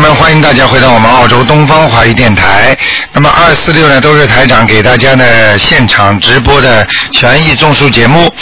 [0.00, 2.76] 欢迎大家回到我们澳洲东方华语电台。
[3.12, 8.32] 那么二四六呢都是台长给大家的现场直播的权益种树节目。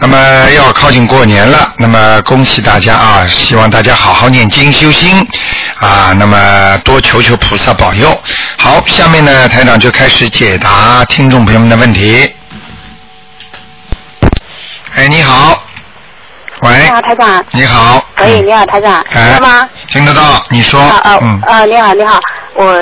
[0.00, 0.16] 那么
[0.50, 3.28] 要靠近过年了，那么恭喜大家啊！
[3.28, 5.24] 希望大家好好念经修心
[5.78, 8.20] 啊，那么多求求菩萨保佑。
[8.56, 12.28] 好，下面呢台长就开始解答听众朋友们的问题。
[14.96, 15.62] 哎，你好，
[16.62, 17.44] 喂你，好，台长。
[17.52, 19.68] 你好，喂，嗯你好，台长，听哎到吗？
[19.88, 21.64] 听得到，你说，啊啊嗯，啊！
[21.64, 22.18] 你好，你好，
[22.54, 22.74] 我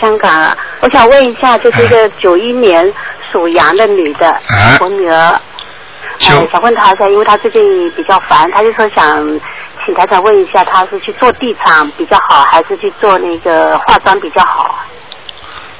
[0.00, 2.92] 香港啊，我想问一下，就是一个九一年
[3.30, 5.40] 属羊的女的，哎我女儿，
[6.18, 9.40] 想问她一下，因为她最近比较烦，她就说想
[9.84, 14.78] 请台长问一下，她是去做地产比较好，还是去做那个化妆比较好？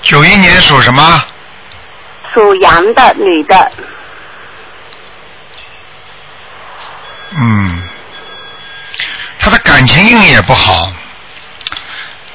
[0.03, 1.03] 九一年属什么？
[2.33, 3.70] 属羊的女的，
[7.39, 7.83] 嗯，
[9.43, 10.93] 他的感情运也不好，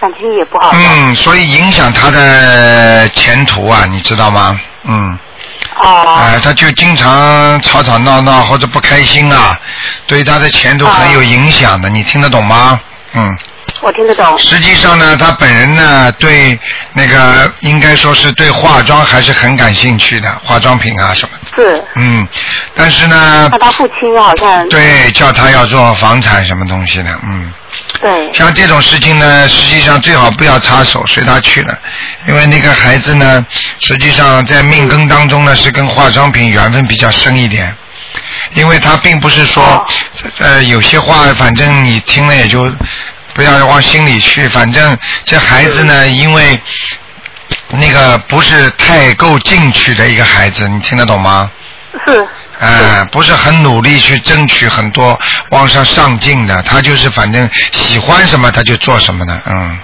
[0.01, 0.71] 感情也不好。
[0.73, 4.59] 嗯，所以影响他的前途啊，你知道吗？
[4.83, 5.17] 嗯，
[5.79, 6.15] 哦。
[6.19, 9.57] 哎、他就经常吵吵闹闹或者不开心啊，
[10.05, 12.79] 对他的前途很有影响的，你听得懂吗？
[13.13, 13.37] 嗯。
[13.81, 14.37] 我听得懂。
[14.39, 16.57] 实际上呢，他本人呢，对
[16.93, 21.61] 那个应该说是对化妆还是很感兴趣的，化妆品啊什么的。
[21.61, 21.83] 是。
[21.95, 22.27] 嗯，
[22.73, 24.67] 但是呢那，她父亲好像。
[24.69, 27.53] 对，叫他要做房产什么东西的，嗯。
[28.01, 28.33] 对。
[28.33, 31.77] 像这种事情呢，实际上最好不要插手，随他去了，
[32.27, 33.45] 因为那个孩子呢，
[33.79, 37.75] 实际上在命根当中呢是跟化妆品缘分比较深一点，
[38.55, 39.85] 因为他并不是说哦，
[40.39, 42.71] 呃，有些话反正你听了也就
[43.37, 46.59] 不要往心里去，反正这孩子呢，因为
[47.69, 51.51] 那个不是太够进取的一个孩子，你听得懂吗？
[52.07, 52.27] 是。
[52.59, 55.19] 啊、不是很努力去争取很多
[55.51, 59.79] 往上上进的，他就是反正喜欢什么他就做什么的，嗯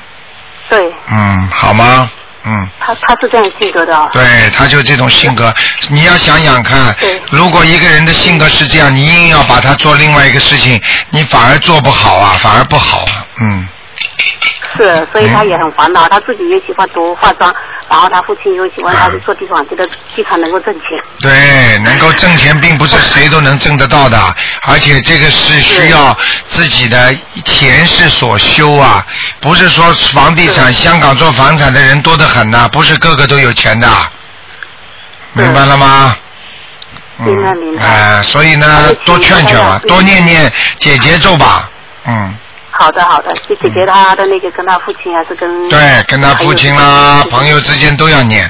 [0.68, 0.92] 对。
[1.12, 2.10] 嗯，好吗？
[2.46, 4.10] 嗯，他他是这样性格的哦。
[4.12, 5.54] 对，他就这种性格，
[5.90, 6.94] 你要想想看，
[7.30, 13.68] 如果一个人的性格是这样，你硬要把他做另外一个事情，你反而做不好啊，反而不好啊，嗯，
[14.78, 17.54] 是，所以他也很烦恼，他自己也喜欢读化妆，
[17.90, 20.84] 然后他父亲又喜欢他去做地产，觉得地产能够挣钱。
[21.20, 24.18] 对，能够挣钱并不是 谁都能挣得到的，
[24.68, 29.06] 而且这个是需要自己的前世所修啊，
[29.42, 33.88] 不是说房地产，香港做房产的人多得很呐、不是个个都有钱的，
[35.34, 36.16] 明白了吗？
[37.20, 37.84] 嗯明白明白。
[37.86, 41.70] 哎、所以呢，多劝劝吧，多念念解结咒吧，
[42.08, 42.36] 嗯，
[42.76, 48.50] 好的好的，就解决他的那个跟他父亲还是跟对，跟他父亲啦、朋友之间都要念，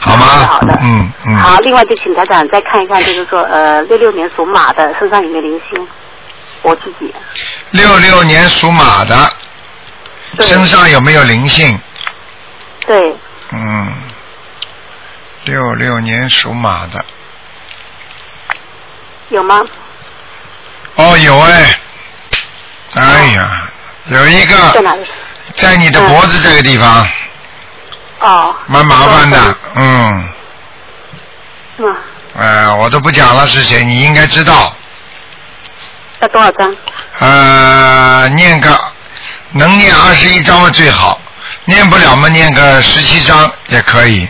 [0.00, 0.26] 好吗？
[0.46, 1.36] 好的嗯嗯。
[1.36, 5.88] 好，另外就请台长再看一看，就是说呃六六年属马的身上有没有灵性？
[6.62, 7.12] 我自己
[7.70, 9.16] 六六年属马的，
[10.40, 11.80] 身上有没有灵性？
[12.86, 13.16] 对
[13.50, 13.92] 嗯，
[15.44, 17.04] 六六年属马的，
[19.30, 19.64] 有吗？
[20.96, 21.79] 哦，有哎，
[22.94, 23.70] 哎呀，
[24.06, 25.06] 有一个在哪里？
[25.54, 27.08] 在你的脖子这个地方，
[28.20, 28.54] 哦。
[28.66, 30.28] 蛮麻烦的，嗯，
[31.78, 31.96] 嗯，
[32.36, 34.74] 呃，我都不讲了是谁，你应该知道，
[36.20, 36.74] 要多少张？
[37.18, 38.80] 呃，念个
[39.52, 41.20] 能念二十一章嘛最好，
[41.64, 44.28] 念不了嘛念个十七张也可以，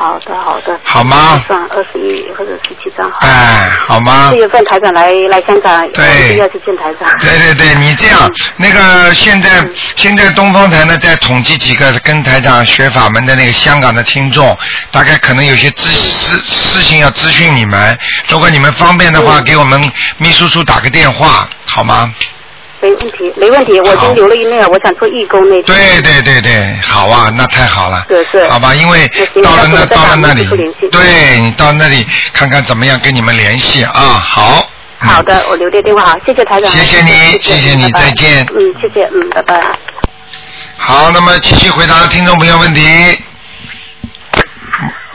[0.00, 0.80] 好的好的。
[0.82, 3.18] 好吗算二十一或者十七张好。
[3.20, 4.36] 哎，好吗四？
[4.36, 7.06] 月份台长来来香港，对要去见台长。
[7.18, 14.56] 对对对，你这样，那个现在嗯现在东方台呢在统计几个跟台长学法门的那个香港的听众，
[14.90, 22.12] 大概可能有些咨事事情要咨询你们，如果你们方便的话，嗯给我们秘书处打个电话，好吗？
[22.80, 25.64] 没问题，没问题，我已经留了一面，我想做义工那天。
[25.64, 28.04] 对对对对，好啊，那太好了。
[28.08, 29.06] 是是好吧，因为
[29.42, 30.44] 到了那到了那里
[30.90, 34.66] 对你到那里看看怎么样跟你们联系啊，好。
[35.02, 36.70] 嗯好的，我留的电话好，谢谢台长。
[36.70, 37.10] 谢谢你
[37.40, 39.58] 谢谢你再见嗯，谢谢，嗯，拜拜。
[40.76, 42.82] 好，那么继续回答听众朋友问题。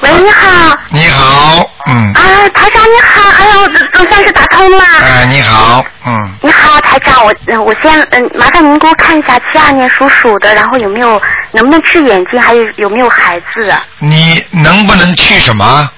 [0.01, 2.21] 喂，你好，你好，嗯，啊，
[2.53, 4.83] 台长你好，哎呦，总总算是打通了。
[5.01, 11.21] 哎，你好，嗯，你好，台长，我呃我先嗯，麻烦您给我看一下七二年属鼠的，然后有没有
[11.51, 13.83] 能不能治眼睛，还有有没有孩子啊？
[13.99, 15.89] 你能不能去什么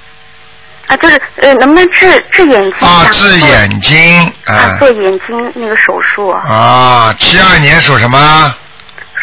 [0.87, 2.87] 啊，就是呃，能不能治治眼睛？
[2.87, 3.07] 啊？
[3.11, 8.53] 治眼睛啊，啊做眼睛那个手术，啊，七二年属什么？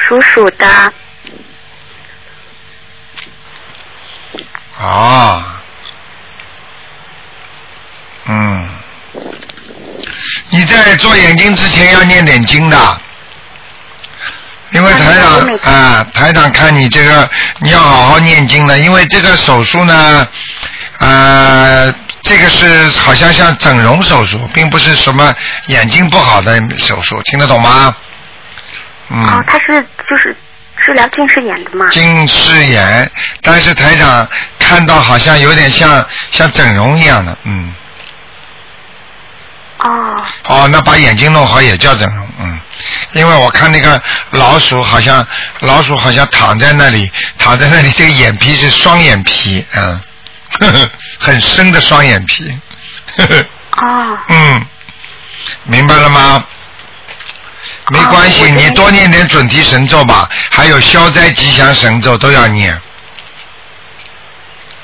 [0.07, 0.67] 属鼠的。
[4.85, 5.63] 啊，
[8.27, 8.69] 嗯，
[10.51, 13.01] 你在做眼睛之前要念点经的，
[14.73, 20.29] 因为台长啊，台长看你这个你要好好念经的，因为这个手术呢，
[20.99, 21.91] 呃，
[22.23, 25.35] 这个是好像像整容手术，并不是什么
[25.67, 27.97] 眼睛不好的手术，听得懂吗？
[29.09, 29.25] 嗯。
[29.29, 30.37] 哦，他是就是
[30.77, 31.89] 治疗近视眼的吗？
[31.91, 33.11] 近视眼，
[33.43, 34.29] 但是台长
[34.59, 37.75] 看到好像有点像像整容一样的，嗯。
[39.79, 42.59] 哦哦，那把眼睛弄好也叫整容，嗯，
[43.13, 44.01] 因为我看那个
[44.31, 45.27] 老鼠好像
[45.61, 50.01] 老鼠好像躺在那里，躺在那里，这个眼皮是双眼皮，嗯，
[50.61, 52.51] 呵 呵很深的双眼皮，
[53.19, 53.47] 呵呵
[53.87, 54.67] 哦 嗯，
[55.65, 56.45] 明白了吗？
[57.91, 62.75] 没关系，你多念点准提神咒吧，还有消灾吉祥神咒都要念。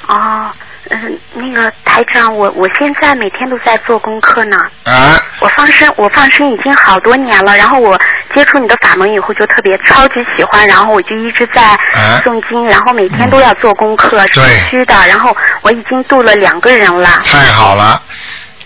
[0.08, 0.50] 哦，
[0.91, 4.58] 嗯，那个台长，我我现在每天都在做功课呢。
[4.85, 7.56] 啊，我放生，我放生已经好多年了。
[7.56, 7.97] 然后我
[8.35, 10.67] 接触你的法门以后，就特别超级喜欢。
[10.67, 14.94] 然后我就一直在啊诵经，然后每天都要做功课，是必须的。
[15.06, 17.08] 然后我已经度了两个人了。
[17.25, 18.03] 太好了，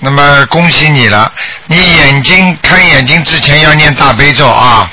[0.00, 1.32] 那么恭喜你了。
[1.66, 4.90] 你眼睛看眼睛之前要念大悲咒啊，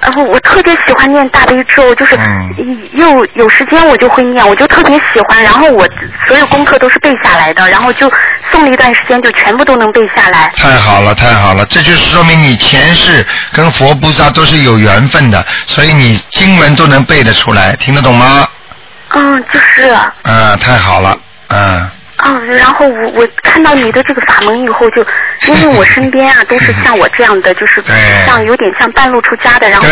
[0.00, 5.42] 然后我特别喜欢念大悲咒，就是嗯又有时间我就会念，我就特别喜欢。
[5.42, 5.88] 然后我
[6.28, 8.08] 所有功课都是背下来的，然后就
[8.52, 10.52] 诵了一段时间，就全部都能背下来。
[10.56, 18.46] 太好了，太好了，这就是说明你前世跟佛菩萨都是有缘分的，所以你经文都能背得出来，听得懂吗？
[19.16, 19.84] 嗯，就是。
[20.22, 21.16] 啊，太好了，
[21.48, 21.90] 嗯，
[22.22, 25.04] 嗯，然后我我看到你的这个法门以后就，
[25.48, 27.82] 因为我身边啊都是像我这样的，就是
[28.26, 29.86] 像有点像半路出家的，然后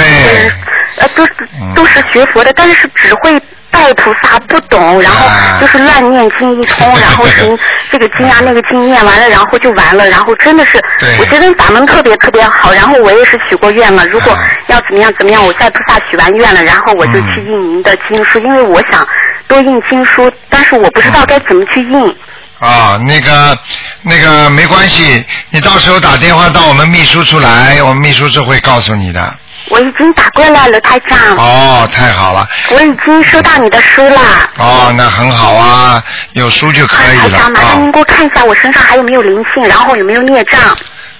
[0.98, 3.40] 呃都是嗯都是学佛的，但是只会
[3.72, 7.58] 拜菩萨不懂，然后啊就是乱念经一通， 然后行
[7.90, 19.06] 这个经啊那个经念完了，然后就完了，然后真的是对我觉得法门特别特别好，然后我也是许过愿了，如果啊要怎么样怎么样，我在菩萨许完愿了，然后我就嗯去印您的经书，因为我想
[19.48, 22.16] 多印经书，但是我不知道该怎么去印。
[22.60, 23.58] 啊，那个
[24.02, 29.34] 那个没关系，你到时候打电话到我们秘书处来，我们秘书处会告诉你的。
[29.68, 31.18] 我已经打过来了，台长。
[31.36, 34.20] 哦，太好了，我已经收到你的书了。
[34.56, 37.92] 哦，那很好啊，有书就可以了台长，麻烦啊您。
[37.92, 40.76] 给我看一下我身上还有没有灵性，然后有没有孽障。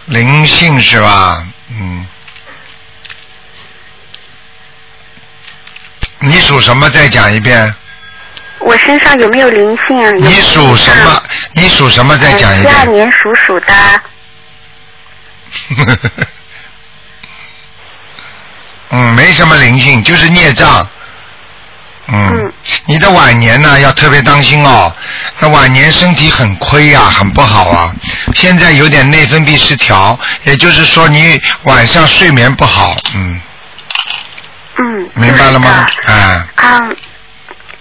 [0.06, 1.46] 灵性是吧？
[1.70, 2.06] 嗯。
[6.18, 6.90] 你属什么？
[6.90, 7.74] 再讲一遍。
[8.58, 9.96] 我身上有没有灵性？
[9.96, 11.22] 有有你属什么？
[11.54, 12.16] 你属什么？
[12.18, 12.92] 再讲一七二遍。
[12.92, 13.74] 年属鼠的。
[18.92, 20.86] 嗯，没什么灵性，就是孽障。
[22.08, 22.52] 嗯嗯，
[22.86, 24.92] 你的晚年呢要特别当心哦。
[25.38, 27.90] 那晚年身体很亏呀、很不好啊。
[28.34, 32.94] 现在有点内分泌失调，也就是说你晚上睡眠不好。
[33.14, 33.40] 嗯，
[34.78, 35.10] 嗯。
[35.14, 36.08] 明白了吗就是？
[36.08, 36.80] 的啊，啊，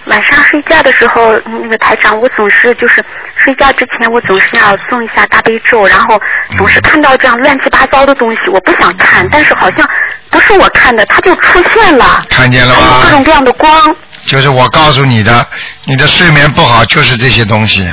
[0.06, 3.04] 晚上睡觉的时候，那个台长，我总是就是
[3.36, 6.22] 睡觉之前，我总是要诵一下大悲咒，然后
[6.58, 9.90] 总是看到这样乱七八糟的东西，我不想看，但是好像
[10.32, 13.24] 不是我看的，它就出现了，看见了吗各种？
[13.24, 13.96] 各样的光。
[14.26, 15.46] 就是我告诉你的，
[15.86, 17.92] 你的睡眠不好就是这些东西，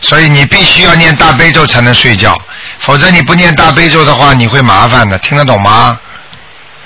[0.00, 2.36] 所以你必须要念大悲咒才能睡觉，
[2.80, 5.98] 否则你不念大悲咒的话，你会麻烦的，听得懂吗？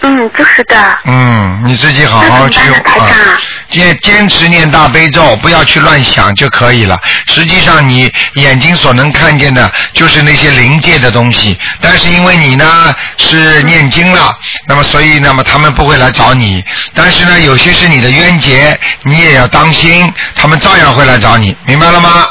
[0.02, 0.99] 嗯，就是的。
[1.06, 6.98] 嗯，你自己好好去啊，坚坚持念大悲咒，不要去乱想就可以了。
[7.26, 11.58] 实际上，你眼睛所能看见的，就是那些灵界的东西。
[11.80, 14.34] 但是因为你呢是念经了，
[14.66, 16.64] 那么所以那么他们不会来找你。
[16.94, 22.28] 但是呢，有些是你的冤结，你也要当心，他们照样会来找你，明白了吗？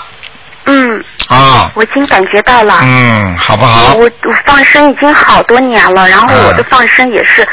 [0.70, 2.79] 嗯，啊，我已经感觉到了。
[2.82, 3.94] 嗯，好不好？
[3.94, 7.48] 我我放生已经好多年了，然后嗯我的放生也是，呃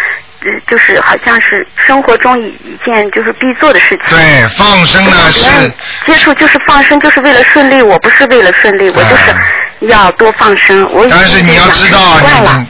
[0.66, 4.16] 就是好像是生活中一一件就是必做的事情。
[4.16, 5.72] 对，放生呢是。
[6.06, 7.82] 接触就是放生，就是为了顺利。
[7.82, 9.34] 我不是为了顺利，我就是
[9.88, 10.86] 要多放生。
[10.92, 12.18] 我但是你要知道，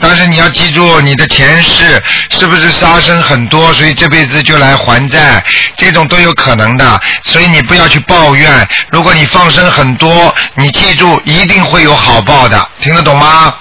[0.01, 5.43] 但是你要记住，你的前世是不是杀生很多，所以这辈子就来还债，
[5.77, 7.01] 这种都有可能的。
[7.25, 8.69] 所以你不要去抱怨。
[8.91, 13.55] 如果你放生很多，你记住一定会有好报的，听得懂吗？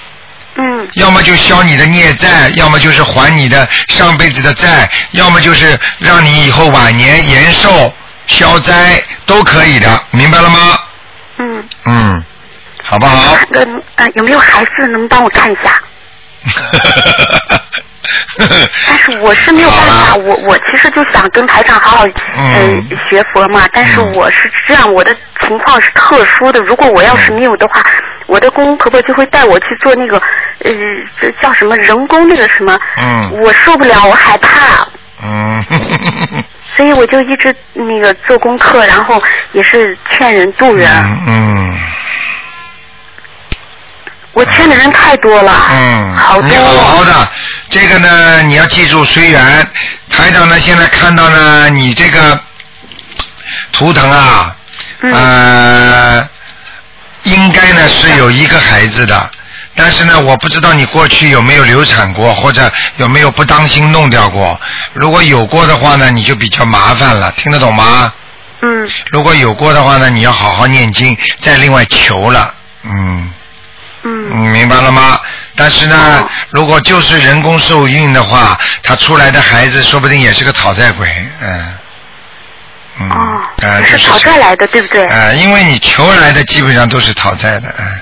[0.56, 7.92] 嗯要么就消你的孽债，要么就是还你的上辈子的债，要么就是让你以后晚年延寿、
[8.28, 10.80] 消灾都可以的，明白了吗？
[11.38, 11.64] 嗯。
[11.86, 12.24] 嗯，
[12.84, 13.36] 好不好？
[13.50, 15.82] 那个呃有没有孩子能帮我看一下？
[18.88, 22.06] 但是我是没有办法，我我其实就想跟台长好好
[22.38, 22.98] 嗯嗯。
[23.10, 24.14] 学佛嘛，但是嗯。
[24.16, 27.82] 我是这样，我的情况是特殊的，如果我要是没有的话，
[28.28, 30.18] 我的公公婆婆就会带我去做那个
[30.64, 30.72] 呃
[31.22, 33.40] 这叫什么人工那个什么，嗯。
[33.42, 34.88] 我受不了，我害怕。
[35.24, 35.64] 嗯，
[36.76, 39.22] 所以我就一直那个做功课，然后
[39.54, 40.90] 也是劝人度人。
[41.06, 41.80] 嗯嗯
[44.34, 47.30] 我欠的人太多了，嗯，好多你好好的，
[47.70, 49.68] 这个呢，你要记住，随缘。
[50.10, 52.40] 台长呢，现在看到呢，你这个
[53.72, 54.56] 图腾啊，
[55.02, 56.30] 嗯呃，
[57.24, 59.30] 应该呢是有一个孩子的，
[59.76, 64.60] 但是呢，我不知道你过去有没有流产过，或者有没有不当心弄掉过。
[64.94, 68.12] 如果有过的话呢，你就比较麻烦了，听得懂吗？
[68.62, 73.32] 嗯如果有过的话呢，你要好好念经，再另外求了，嗯。
[74.04, 75.20] 嗯嗯，明白了吗？
[75.56, 81.08] 但是呢，哦如果就是人工受孕的话，他出来的孩子说不定也是个讨债鬼，
[81.42, 81.74] 嗯，
[83.00, 85.06] 嗯，哦，呃，就是讨债来的，对不对？
[85.08, 88.00] 呃，因为你求来的基本上都是讨债的，嗯，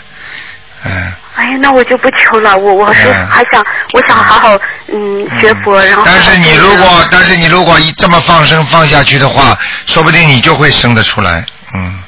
[0.85, 1.13] 嗯。
[1.35, 11.99] 哎呀，那我就不求了，我我是嗯还想，我想好好嗯学佛，然后但是你如果，但是你如果一这么放生放下去的话，说不定你就会生得出来，嗯。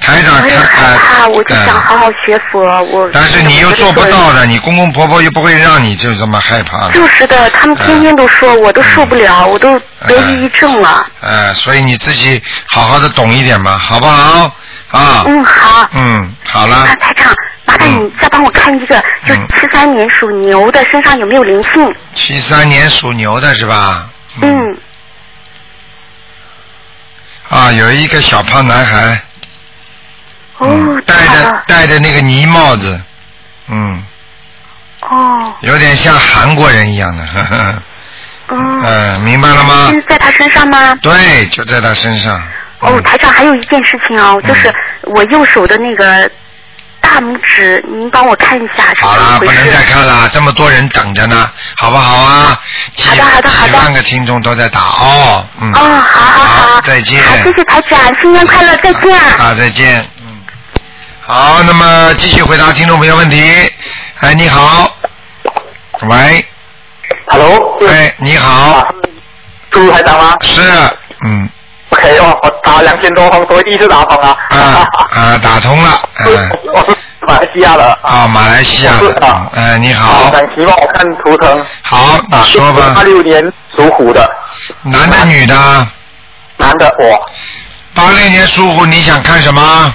[0.00, 6.92] 台长我也看害怕，呃我就想嗯好好学佛，我但是你又做不到的，你公公婆婆又不会让你就这么害怕的。
[6.92, 11.06] 就是的，他们天天都说，我都受不了，我都得抑郁症了。
[11.20, 14.56] 呃，所以你自己好好的懂一点吧，好不好？
[14.90, 15.88] 啊，嗯，好。
[15.92, 17.34] 嗯，好了那，台长，
[17.66, 21.94] 麻烦你再帮我看一个，就嗯七三年属牛的身上有没有灵性？
[22.14, 24.08] 七三年属牛的是吧？
[24.40, 24.78] 嗯，
[27.50, 29.18] 啊，有一个小胖男孩，哦
[30.60, 33.00] 嗯，戴着戴着那个泥帽子，
[33.68, 34.04] 嗯，
[35.02, 37.74] 哦，有点像韩国人一样的，呵呵，
[38.48, 39.90] 嗯，嗯，明白了吗？
[39.92, 40.94] 是在他身上吗？
[41.02, 42.36] 对，就在他身上。
[42.80, 44.72] 哦，嗯台长还有一件事情哦，嗯就是
[45.02, 46.30] 我右手的那个
[47.00, 49.82] 大拇指，您帮我看一下是好了，怎么回不能再？
[49.82, 52.60] 看了，这么多人等着呢，好不好啊？
[53.04, 55.72] 好的好的好的几万个听众都在打哦，嗯。
[55.72, 57.20] 哦，好好好，再见。
[57.22, 59.18] 好，谢谢台长，新年快乐，再见。
[59.36, 60.08] 好，再见。
[61.28, 61.34] 嗯。
[61.34, 63.38] 好，那么继续回答听众朋友问题。
[64.20, 64.90] 哎，你好。
[66.02, 66.44] 喂
[67.26, 68.84] ，Hello，哎，你好啊，，
[69.70, 70.62] 朱台长吗是，
[71.24, 71.48] 嗯
[71.90, 74.36] ，？OK 哦，我打两千多通，所以第一次打通啊。
[74.50, 75.90] 啊啊，打通了，
[76.72, 77.98] 我是马来西亚的。
[78.02, 81.66] 啊，马来西亚是的啊，你啊好，想希望我看图腾。
[81.82, 84.30] 好，你啊，说吧八，六年属虎的
[84.82, 85.88] 男的女的？
[86.56, 87.30] 男的我，
[87.92, 89.94] 八六年属虎，你想看什么？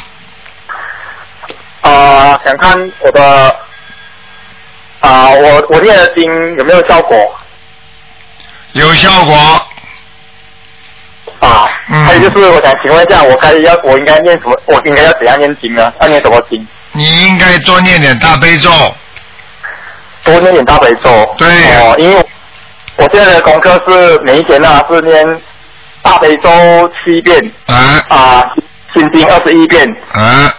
[1.84, 3.56] 啊，想看我的
[5.02, 7.16] 啊，我我念的经有没有效果
[8.74, 9.36] 有效果，
[11.40, 11.70] 啊？
[11.90, 14.58] 嗯还有就是我想请问一下，我该要我应该念什么？
[14.66, 15.94] 我应该要怎样念经呢？
[16.00, 16.66] 要念什么经？
[16.94, 18.70] 你应该多念点大悲咒，
[20.24, 21.36] 多念点大悲咒。
[21.38, 21.48] 对
[21.80, 22.26] 哦，因为
[22.96, 25.42] 我现在的功课是每一天呢是念
[26.02, 26.50] 大悲咒
[27.04, 28.56] 七遍啊啊，
[28.94, 30.53] 心经二十一遍，啊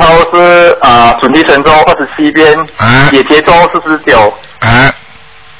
[0.00, 3.10] 然后是啊准提神咒二十七遍，啊。
[3.10, 4.90] 解结咒四十九，啊！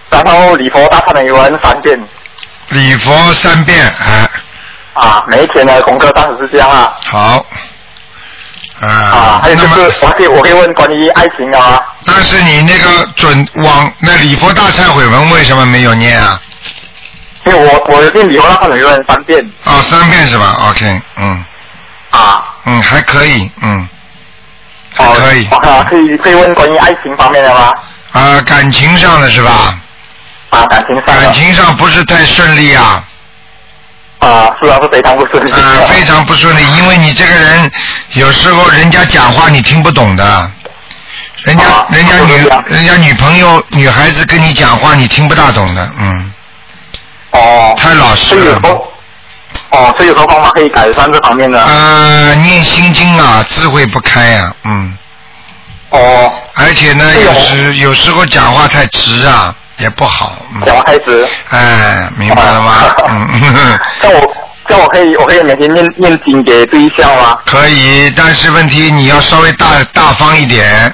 [0.09, 2.01] 然后礼佛大忏悔文三遍。
[2.71, 4.31] 礼佛三遍，啊，
[4.95, 6.97] 啊，每一天的功课当时是这样啊。
[7.05, 7.45] 好，
[8.81, 16.41] 啊啊，还有就是我可以我可以问关于爱情啊，但是你那个准往那礼佛大忏悔文为什么没有念啊？
[17.45, 19.45] 因为我我念礼佛大忏悔文三遍。
[19.65, 21.45] 哦，三遍是吧？OK，嗯。
[22.11, 24.00] 啊，嗯，还可以，嗯，还
[25.01, 25.47] 哦可以。
[25.47, 27.73] 啊，可以可以问关于爱情方面的吗？
[28.13, 29.79] 啊，感情上的是吧？
[30.51, 33.05] 啊，感情上的感情上不是太顺利啊，
[34.19, 35.51] 啊，是啊，是非常不顺利。
[35.53, 37.71] 啊，非常不顺利，因为你这个人
[38.15, 40.51] 有时候人家讲话你听不懂的，
[41.45, 42.35] 人家、啊人家女
[42.67, 46.33] 人家女朋友女孩子跟你讲话你听不大懂的，嗯，
[47.31, 48.61] 哦，太老实了
[49.71, 51.63] 哦，所以有什么方法可以改善这方面的？
[51.63, 54.97] 呃，念心经啊，智慧不开啊，嗯，
[55.91, 61.27] 哦，而且呢，有时有时候讲话太直啊，也不好，讲嗯，话太直。
[61.51, 62.95] 哎，明白了吗？
[63.09, 64.35] 嗯，这样我
[64.69, 67.39] 像我可以我可以每天念念经给对象吗？
[67.47, 70.93] 可以，但是问题你要稍微大大方一点。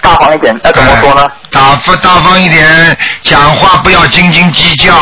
[0.00, 1.22] 大方一点，那怎么说呢？
[1.26, 4.92] 哎大方大方一点，讲话不要斤斤计较，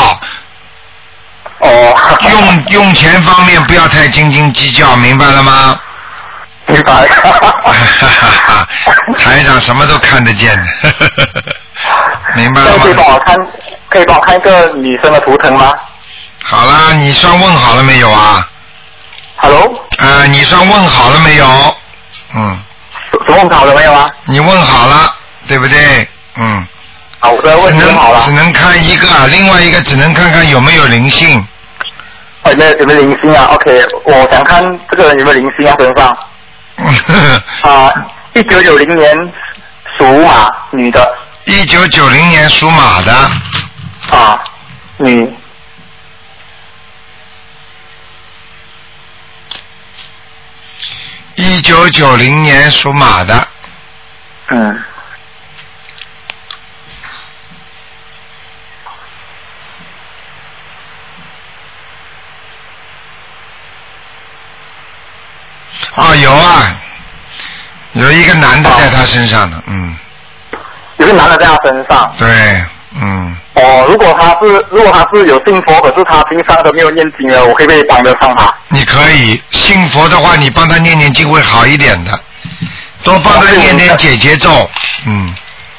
[1.58, 1.94] 哦，
[2.30, 5.78] 用用钱方面不要太斤斤计较，明白了吗？
[6.66, 7.06] 明白。
[9.18, 10.66] 台长什么都看得见的。
[12.34, 13.06] 明白了那可以帮？
[13.06, 13.36] 我看，
[13.88, 15.72] 可以帮我看一个女生的图腾吗
[16.42, 18.46] 好了，你算问好了没有啊
[19.36, 21.46] ？？Hello，啊，你算问好了没有？
[22.34, 22.58] 嗯，
[23.28, 24.10] 问好了没有啊？
[24.24, 25.14] 你问好了，
[25.48, 26.08] 对不对？
[26.36, 26.66] 嗯，
[27.26, 28.30] 好，我的只能只。
[28.32, 31.44] 能看一个，另外一个只能看看有没有灵性。
[32.42, 36.16] 哦，有没有有没有灵性啊？OK，我想看这个人有没有灵性啊身上。
[37.62, 37.92] 啊，
[38.34, 39.32] 一九九零年
[39.98, 43.12] 属马，女的一九九零年属马的，
[44.10, 44.40] 啊，
[44.98, 45.28] 女
[51.34, 53.48] 一九九零年属马的，
[54.48, 54.82] 嗯，
[65.96, 66.76] 哦，有啊，
[67.92, 69.96] 有一个男的在他身上的，嗯，
[70.98, 72.14] 有个男的在他身上。
[72.18, 72.64] 对，
[73.00, 78.54] 嗯，哦，如果他是如果他是有信佛，可是他平常都没有念经的，我可不可以帮得上他？
[78.68, 82.18] 你可以信佛的话，你帮他念念经会好一点的，
[83.02, 84.70] 多帮他念点解结咒，
[85.06, 85.34] 嗯，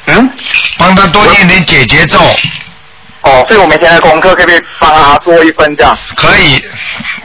[0.08, 0.30] 嗯？
[0.80, 2.20] 帮他多念点解结咒，
[3.22, 5.96] 哦，所以我每天的功课可不可以帮他做一份这样？
[6.16, 6.64] 可以，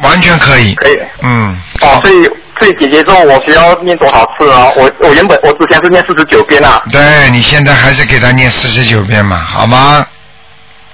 [0.02, 0.98] 完全可以，可以。
[1.22, 4.70] 嗯，哦，所以所以姐姐咒我需要念多少次啊？
[4.76, 6.82] 我我原本我之前是念四十九遍啊。
[6.92, 10.06] 对你现在还是给他念四十九遍嘛，好吗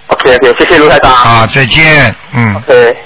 [0.07, 1.13] ？OK OK，谢谢卢台长。
[1.13, 2.63] 啊，再见，嗯。
[2.67, 2.97] 对。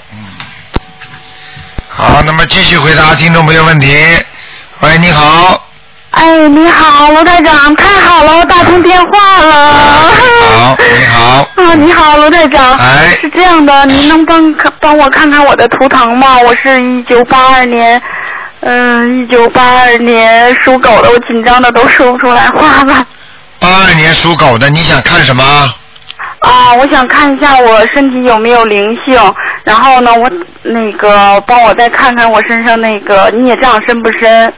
[1.89, 3.87] 好，那么继续回答听众朋友问题。
[4.79, 5.59] 喂，你好。
[6.11, 10.11] 哎，你好，罗队长，太好了，我打通电话了。
[10.47, 11.47] 好，你好。
[11.57, 12.77] 啊，你好，罗队长。
[12.77, 16.37] 哎是这样的，您能帮看帮我看看我的图腾吗？
[16.39, 17.99] 我是一九八二年，
[18.65, 23.05] 嗯、一九八二年属狗的，我紧张的都说不出来话了。
[23.59, 25.43] 八二年属狗的，你想看什么？
[26.39, 29.17] 啊，我想看一下我身体有没有灵性，
[29.63, 30.29] 然后呢，我
[30.61, 34.53] 那个帮我再看看我身上那个孽障深不深。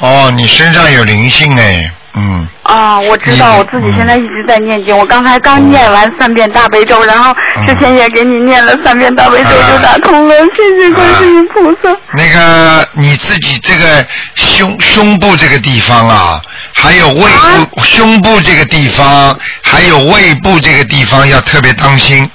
[0.00, 2.46] 哦，你身上有灵性哎，嗯。
[2.62, 4.96] 啊，我知道，嗯我自己现在一直在念经。
[4.96, 7.34] 我刚才刚念完三遍大悲咒，然后
[7.66, 10.34] 之前也给你念了三遍大悲咒，嗯就打通了。
[10.54, 11.96] 谢谢观世音菩萨。
[12.14, 16.40] 那个你自己这个胸胸部这个地方啊，
[16.72, 22.28] 还有胃部、胸部这个地方，还有胃部这个地方要特别当心，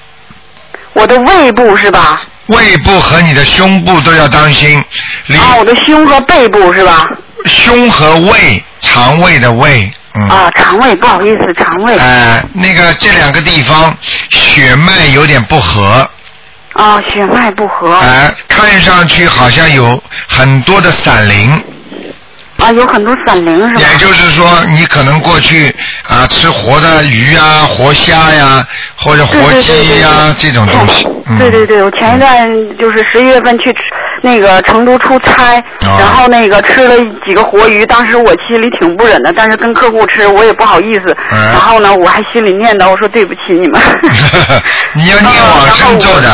[0.94, 2.22] 我的胃部是吧？
[2.48, 4.78] 胃部和你的胸部都要当心。
[5.30, 7.10] 啊，我的胸和背部是吧？
[7.46, 10.28] 胸和胃，肠胃的胃，嗯。
[10.28, 11.96] 啊，肠胃，不好意思，肠胃。
[11.98, 13.96] 呃，那个这两个地方
[14.30, 16.10] 血脉有点不和，
[16.74, 17.92] 啊，血脉不和。
[17.98, 21.64] 呃，看上去好像有很多的散灵，
[22.58, 23.82] 啊，有很多散灵是吧？
[23.82, 25.74] 也就是说，你可能过去
[26.08, 31.08] 啊、吃活的鱼啊、活虾呀，或者活鸡呀这种东西。
[31.28, 31.38] 嗯。
[31.38, 33.80] 对对对，我前一段就是十一月份去吃
[34.22, 43.82] 那个成都出差，哦然后那个吃了几个活鱼，当时我心里挺不忍的，但是跟客户吃我也不好意思，嗯然后呢我还心里念叨，我说对不起你们。
[44.96, 46.30] 你要念往生咒的，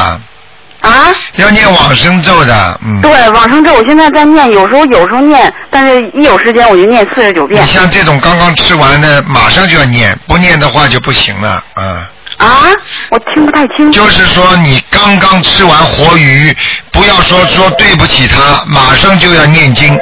[0.82, 1.08] 啊？
[1.36, 3.02] 要念往生咒的，嗯。
[3.02, 7.68] 对，往生咒我现在在念，有时候有时候念，但是一有时间我就念四十九遍你。
[7.68, 12.06] 像这种刚刚吃完的，马上就要念，不念的话就不行了，嗯。
[12.42, 12.68] 啊？
[13.10, 14.00] 我听不太清楚。
[14.00, 16.56] 就是说，你刚刚吃完活鱼，
[16.92, 19.98] 不要说说对不起他，马上就要念经，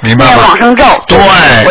[0.00, 0.58] 明白吗念往？
[0.58, 0.84] 生咒。
[1.06, 1.18] 对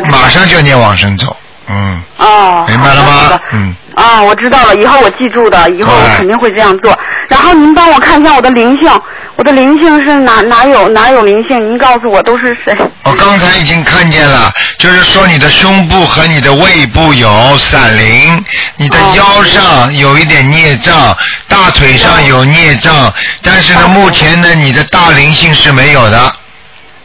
[0.09, 1.35] 马上就要念往生咒，
[1.69, 3.39] 嗯，哦，明白了吗？
[3.53, 6.97] 嗯，啊，我知道了，以后我记住的，以后我肯定会这样做。
[7.29, 8.89] 然后您帮我看一下我的灵性，
[9.35, 11.59] 我的灵性是哪哪有哪有灵性？
[11.59, 12.75] 您告诉我都是谁？
[13.03, 18.43] 我刚才已经看见了，就是说你的胸部和你的胃部有散灵，
[18.77, 21.15] 你的哦腰上有一点孽障，
[21.47, 23.13] 大腿上有孽障，
[23.43, 26.33] 但是呢，哦目前呢，你的大灵性是没有的，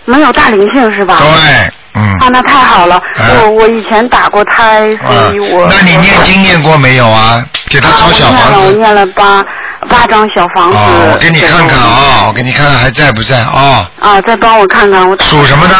[0.05, 1.17] 没有大灵性是吧？
[1.19, 2.19] 对，嗯。
[2.19, 3.01] 啊，那太好了！
[3.19, 5.65] 哎我我以前打过胎，所以我。
[5.65, 7.45] 啊那你念经念过没有啊？
[7.69, 8.73] 给他啊，抄小我念了，我。
[8.73, 9.45] 念了八
[9.93, 10.77] 八张小房子。
[10.79, 13.91] 哦，我给你看看啊，我给你看看还在不在啊？
[14.01, 15.15] 啊，再帮我看看我。
[15.23, 15.75] 属什么的？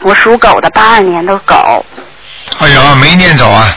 [0.00, 1.84] 我属狗的，八二年的狗，
[2.58, 3.76] 哎呀，没念走啊，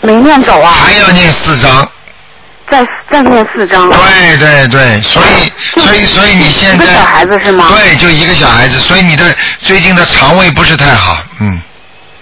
[0.00, 1.88] 没念走啊，还要念四张。
[2.70, 3.90] 再再念四张。
[3.90, 7.66] 对对对，所以所以所以你现在一个小孩子是吗？。
[7.70, 9.24] 对，就一个小孩子，所以你的
[9.58, 11.60] 最近的肠胃不是太好，嗯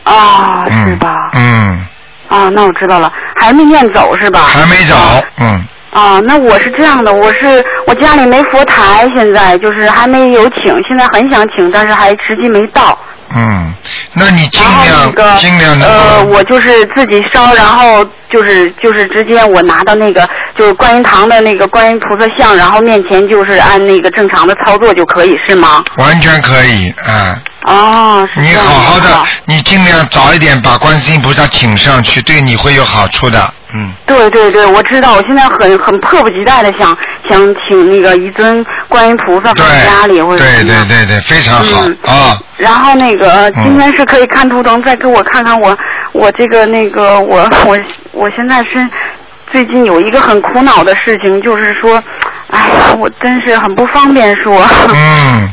[0.04, 1.14] 啊，是嗯吧？
[1.34, 1.86] 嗯，
[2.28, 4.40] 啊，那我知道了，还没念走是吧？
[4.52, 12.98] 还没走，嗯啊，那我是这样的，我是我家里没佛台，现在就是还没有请，现在很想请，但是还时机没到。
[13.34, 13.72] 嗯，
[14.14, 25.82] 那你尽量个尽量的呃，我就是自己烧，然后就是就是直接我拿到那个就是观音堂的那个观音菩萨像，然后面前就是按那个正常的操作就可以是吗？
[25.96, 27.36] 完全可以嗯。
[27.64, 33.38] 哦，你好好的，你尽量早一点把观世音菩萨请上去，对你会有好处的。
[33.74, 36.96] 嗯，对对对，我知道，我现在很很迫不及待的想
[37.28, 42.38] 想请那个一尊观音菩萨放在家里或者对对对对，非常好嗯啊。
[42.58, 45.76] 然后那个嗯今天是可以看图腾，再给我看看我
[46.12, 47.78] 我这个那个我我
[48.12, 48.88] 我现在是
[49.50, 52.02] 最近有一个很苦恼的事情，就是说，
[52.48, 54.66] 哎呀，我真是很不方便说。
[54.94, 55.52] 嗯，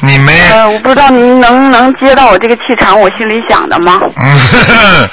[0.00, 4.00] 你没呃，我不知道您能能接到我这个气场，我心里想的吗？
[4.16, 5.10] 嗯，呵呵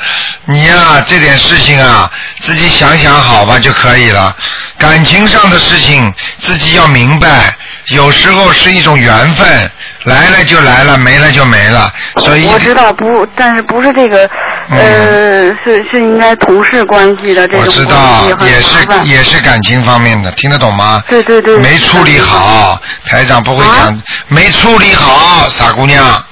[0.49, 2.09] 你呀、这点事情啊，
[2.41, 4.35] 自己想想好吧就可以了。
[4.77, 7.55] 感情上的事情自己要明白，
[7.87, 9.71] 有时候是一种缘分，
[10.03, 11.91] 来了就来了，没了就没了。
[12.17, 14.29] 所以我知道不，但是不是这个，
[14.69, 18.77] 呃，是是应该同事关系的这种关知道也是。
[19.03, 21.03] 也是感情方面的，听得懂吗？
[21.09, 21.57] 对对对。
[21.57, 26.23] 没处理好，台长不会讲，啊没处理好，傻姑娘，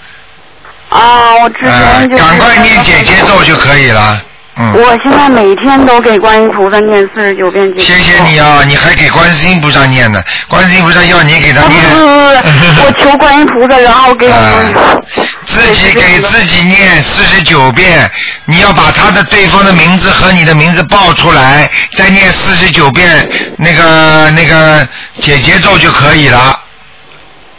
[0.95, 2.23] 啊，我之呃前就是。
[2.23, 4.21] 赶快念姐姐咒就可以了。
[4.57, 4.71] 嗯。
[4.73, 8.61] 我现在每天都给观音菩萨念四十九遍解谢谢你啊！
[8.65, 11.81] 你还给观世音菩萨念呢，观世音菩萨要你给他念。
[11.83, 15.03] 不不不，我求观音菩萨，然后给我
[15.45, 18.09] 自己给自己念四十九遍，
[18.45, 24.87] 你要把他的对方的名字和你的名字报出来，再念四十九遍那个那个
[25.19, 26.59] 解结咒就可以了，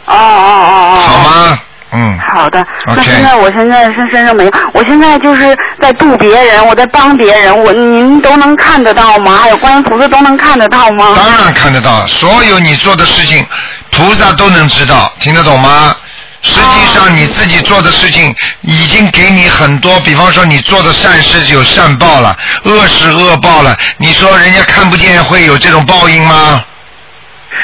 [0.05, 1.07] 哦哦哦哦。
[1.07, 1.17] 好？
[1.19, 1.59] 吗？
[1.91, 2.61] 嗯，好的。
[2.85, 9.39] 那现在我现在身身上没有，我现在就是在度别人，我在帮别人，我您都能看得到吗？
[9.41, 11.15] 还有观音菩萨都能看得到吗？
[11.15, 13.45] 当然看得到，所有你做的事情，
[13.91, 15.95] 菩萨都能知道，听得懂吗？
[16.43, 26.63] 实际上你自己做的事情已经给你很多，比方说你做的善事有善报了，恶事恶报了，你说人家看不见会有这种报应吗？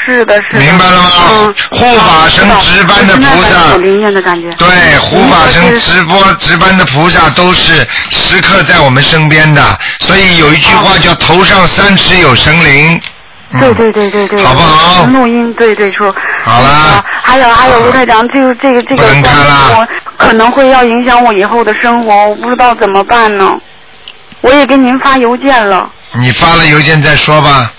[0.04, 0.60] 是的，是的。
[0.60, 1.54] 明白了吗嗯。
[1.70, 4.50] 护法神值班的菩萨有灵验的感觉。
[4.56, 9.62] 对，护法神嗯直播值班的菩萨都是时刻在我们身边的，
[10.00, 13.00] 所以有一句话叫“头上三尺有神灵”。
[13.52, 16.12] 嗯对对对对对，好不好录音对对说。
[16.42, 23.52] 好啦啊还有还有，卢台长，这个这个这个不能看啦我可能会要影响我以后的生活，我不知道怎么办呢。
[24.40, 25.88] 我也给您发邮件了。
[26.14, 27.70] 你发了邮件再说吧，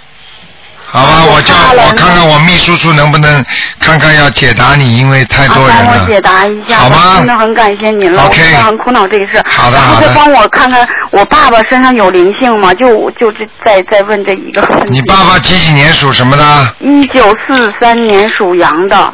[0.87, 1.09] 好吧？
[1.09, 3.45] 啊我我叫我看看我秘书处能不能
[3.79, 6.21] 看看要解答你，因为太多人啊、帮我解了。
[6.21, 9.41] 答一下，好吗真的很感谢您了我现在很苦恼这个事。
[9.45, 12.73] 好的好的再帮我看看我爸爸身上有灵性吗？
[12.73, 14.91] 就就这再再问这一个问题。
[14.91, 16.75] 你爸爸几几年属什么的？
[16.79, 19.13] 一九四三年属羊的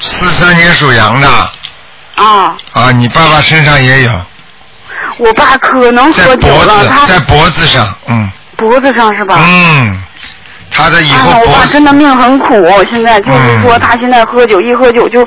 [0.00, 1.28] 四三年属羊的
[2.16, 4.10] 啊，啊，你爸爸身上也有，
[5.18, 9.36] 我爸可能在喝酒了，脖子，他在脖子上，嗯脖子上是吧？
[9.40, 10.02] 嗯，
[10.76, 12.52] 他的以哎呀，我后脖子爸真的命很苦，
[12.90, 13.80] 现在就是说嗯。
[13.80, 15.24] 他现在喝酒，一喝酒就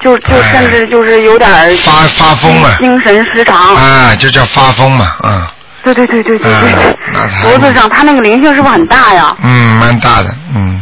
[0.00, 0.52] 就就哎。
[0.52, 3.74] 甚至就是有点儿发发疯了，精神失常。
[3.74, 5.42] 啊，就叫发疯嘛，嗯
[5.84, 7.42] 对对对对对哎对。
[7.42, 9.34] 脖子上他那个灵性是不是很大呀？
[9.42, 9.50] 嗯，
[9.80, 10.80] 蛮大的，嗯。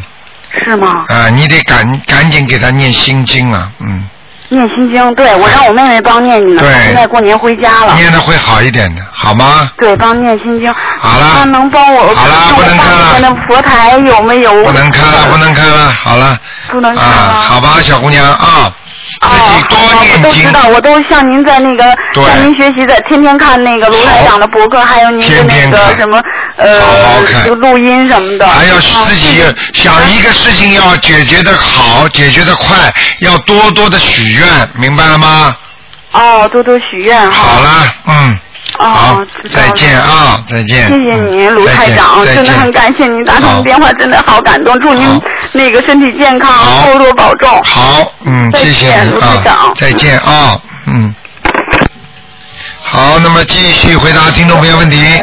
[0.64, 1.04] 是吗？
[1.08, 4.04] 啊，你得赶赶紧给他念心经啊，嗯，
[4.50, 7.94] 念心经，对我让我妹妹帮念呢，对她现在过年回家了。
[7.94, 9.70] 念的会好一点的，好吗？
[9.78, 10.72] 对，帮念心经。
[10.74, 14.52] 好了她能帮我好了看不能看了我爸爸的佛台有没有？
[14.64, 16.36] 不能看了，不能看了，好了，
[16.68, 17.34] 不能看啊，了。
[17.40, 18.72] 好吧，小姑娘啊，
[19.20, 21.84] 自哦，己多念经都知，道，我都向您在那个
[22.14, 26.20] 向您学习的，天天看那个卢台长的博客，还有您的那个什么
[26.56, 28.46] 呃就录音什么的。
[28.46, 32.76] 还要自己想一个事情要解决的好，解决的快，
[33.20, 35.56] 要多多的许愿，明白了吗？
[36.12, 37.42] 哦，多多许愿哈。
[37.42, 38.38] 好了，嗯，
[38.78, 40.88] 好哦，再见啊，再见。
[40.88, 45.20] 谢谢您，卢台长，真的很感谢您打通电话，真的好感动，祝您
[45.52, 47.62] 那个身体健康，多多保重。
[47.62, 51.14] 好，嗯，谢谢卢台长，再见啊，嗯。
[52.82, 55.22] 好，那么继续回答听众朋友问题。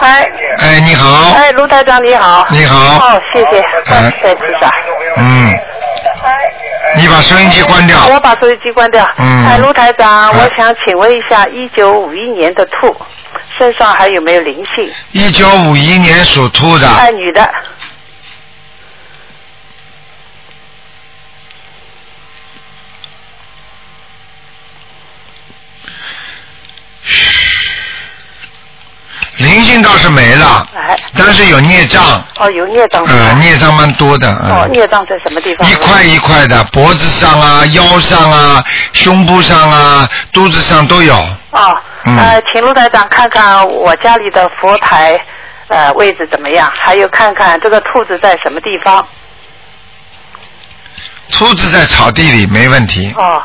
[0.00, 2.46] 哎哎，你好，哎，卢台长你好。
[2.50, 4.70] 你好哦，谢谢，哎感谢菩萨。
[5.18, 5.54] 嗯，
[6.96, 7.98] 你把收音机关掉。
[8.08, 9.04] 我把收音机关掉。
[9.18, 12.94] 嗯哎，卢台长，哎我想请问一下，一九五一年的兔
[13.58, 14.90] 身上还有没有灵性？
[15.12, 17.48] 一九五一年属兔的，哎，女的。
[29.38, 32.02] 灵性倒是没了，哎，但是有孽障，
[32.38, 35.70] 哦，有孽障啊，孽障蛮多的，哦，嗯，孽障在什么地方？
[35.70, 41.14] 一块一块的，脖子上啊、腰上啊、胸部上啊、肚子上都有。
[41.50, 45.20] 哦，嗯呃，请陆台长看看我家里的佛台，
[45.68, 46.72] 呃，位置怎么样？
[46.74, 49.06] 还有看看这个兔子在什么地方？
[51.32, 53.42] 兔子在草地里没问题，哦，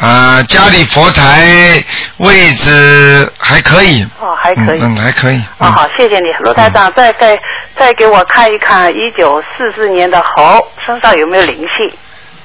[0.00, 1.84] 啊，家里佛台
[2.16, 4.80] 位置还可以，哦，还可以。
[4.80, 5.38] 嗯，嗯还可以。
[5.58, 7.38] 哦，好，谢谢你，罗台长，再给
[7.76, 11.98] 再给我看一看一九四四年的猴身上有没有灵性？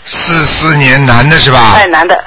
[0.05, 1.75] 四四年男的是吧？
[1.77, 2.21] 哎，男的，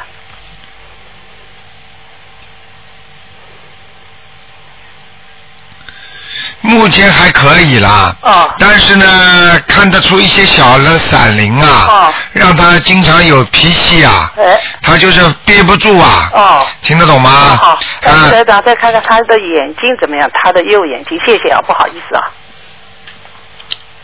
[6.61, 8.15] 目前还可以啦。
[8.23, 16.67] 哦但是呢，看得出一些小的闪灵啊，哦让他经常有脾气啊，哎，他就是憋不住啊，哦。
[16.83, 17.57] 听得懂吗？
[17.61, 20.29] 好，呃，啊卢台长再看看他的眼睛怎么样？
[20.35, 22.25] 他的右眼睛，谢谢啊，不好意思啊，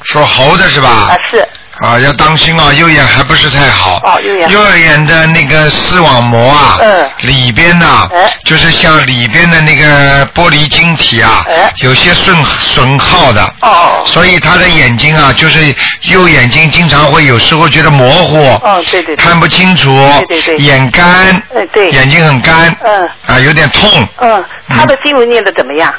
[0.02, 0.88] 说猴的是吧？
[0.88, 1.46] 啊是，
[1.80, 4.00] 啊，要当心啊，右眼还不是太好。
[4.04, 4.48] 哦右眼。
[4.48, 7.10] 右眼的那个视网膜啊，嗯。
[7.20, 8.32] 里边呐、哎。
[8.44, 11.72] 就是像里边的那个玻璃晶体啊，哎。
[11.78, 13.42] 有些损损耗的。
[13.60, 14.02] 哦。
[14.06, 19.90] 所以他的眼睛啊，就是右眼睛经常会有时候觉得模糊，哦，对对对，看不清楚，
[20.28, 20.64] 对对对。
[20.64, 21.90] 眼干，哎对。
[21.90, 23.08] 眼睛很干，嗯。
[23.26, 25.92] 啊，有点痛，嗯，他的经文念的怎么样？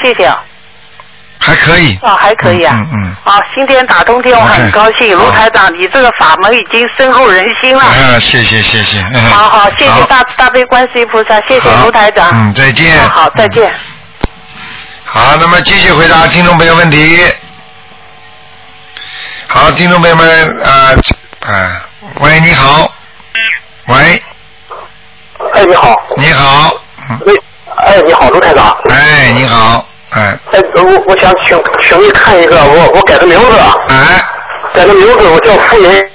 [0.00, 0.42] 谢谢啊。
[1.44, 1.98] 还可以。
[2.02, 2.74] 啊，还可以啊。
[2.76, 7.84] 嗯嗯好，今天打通电话很高兴，卢台长，你这个法门已经深入人心了。
[7.84, 8.98] 啊，谢谢谢谢。
[9.12, 12.30] 嗯好好，谢谢大大悲观世音菩萨，谢谢卢台长。
[12.32, 12.98] 嗯，再见。
[13.08, 13.72] 好好，再见。
[15.04, 17.20] 好，那么继续回答听众朋友问题。
[19.48, 20.94] 好，听众朋友们，啊、
[21.46, 21.82] 啊、
[22.20, 22.90] 喂，你好，
[23.86, 24.22] 喂，
[25.54, 26.74] 哎，你好，你好，
[27.10, 27.34] 嗯喂，
[27.76, 28.76] 哎，你好，卢台长。
[28.88, 34.22] 哎，你好，哎，哎，我我想请请你看一个，我我改个名字，哎，
[34.74, 36.10] 改个名字我叫傅延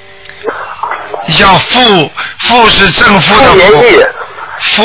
[1.37, 3.83] 叫傅，傅是正傅的傅
[4.59, 4.83] 傅，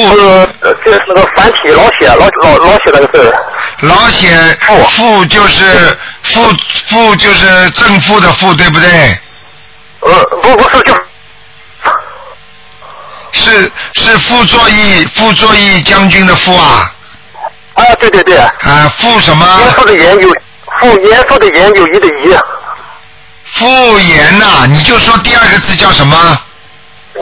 [0.62, 3.34] 呃，这是那个繁体老写老老老写那个字，
[3.80, 4.28] 老写
[4.62, 6.42] 傅傅就是傅
[6.88, 9.18] 傅就是正傅的傅，对不对？
[10.00, 10.94] 呃，不不是就？
[13.32, 16.92] 是是傅作义，傅作义将军的傅啊，
[17.74, 19.46] 啊，对对对，啊，傅什么？
[19.60, 20.28] 严肃的严有
[20.80, 22.36] 傅严肃的严有谊的谊，
[23.46, 26.40] 傅严呐、你就说第二个字叫什么？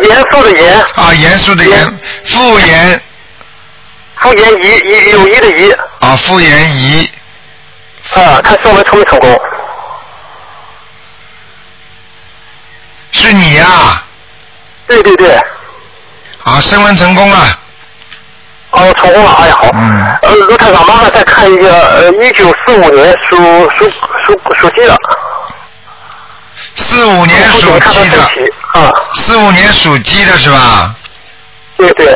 [0.02, 3.02] 严肃的严，啊，严肃的严严，傅严
[4.20, 7.10] 傅延谊谊友谊的谊，啊，傅严仪，
[8.14, 9.40] 啊，看升文成没成功？
[13.12, 14.02] 是你呀、
[14.86, 15.36] 对对对，
[16.44, 17.58] 啊，升温成功了。
[18.70, 19.68] 哦，成功了，哎呀好。
[19.72, 23.36] 嗯呃，卢台长，麻烦再看一个，呃，一九四五年属
[23.70, 23.90] 属
[24.26, 24.96] 属属鸡的，
[26.76, 28.18] 四五年属鸡的，
[28.72, 30.94] 啊，四五年属鸡的是吧？
[31.76, 32.14] 对对。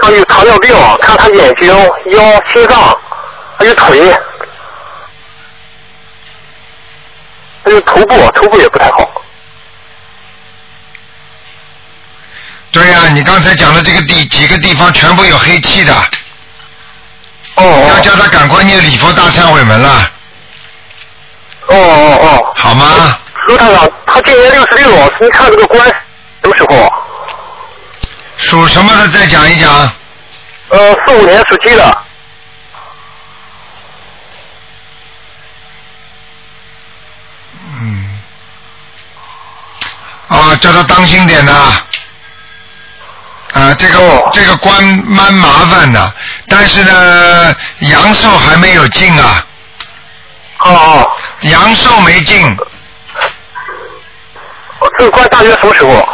[0.00, 1.68] 他有糖尿病，看他眼睛、
[2.06, 2.22] 腰、
[2.54, 2.96] 心脏，
[3.58, 4.16] 还有腿，
[7.64, 9.17] 还有头部，头部也不太好。
[12.70, 15.94] 对呀、你刚才讲的这个地几个地方全部有黑气的，
[17.54, 20.10] 哦哦要叫他赶快念礼佛大忏悔文了，
[21.66, 22.52] 哦哦哦。
[22.54, 23.18] 好吗？
[23.46, 25.82] 卢台长，他今年六十六，你看这个官
[26.42, 26.92] 什么时候？
[28.36, 29.92] 属什么的再讲一讲。
[30.68, 31.98] 呃，四五年属鸡的。
[37.80, 38.20] 嗯。
[40.28, 41.52] 啊，叫他当心点呐。
[41.52, 41.86] 啊，
[43.78, 46.12] 这个、哦这个关蛮麻烦的，
[46.48, 49.44] 但是呢，阳寿还没有尽啊，
[50.60, 51.10] 哦哦。
[51.42, 52.56] 阳寿没尽，
[54.98, 56.08] 这个关大约什么时候？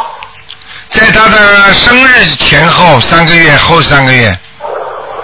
[0.91, 4.37] 在他的生日前后三个月，后三个月，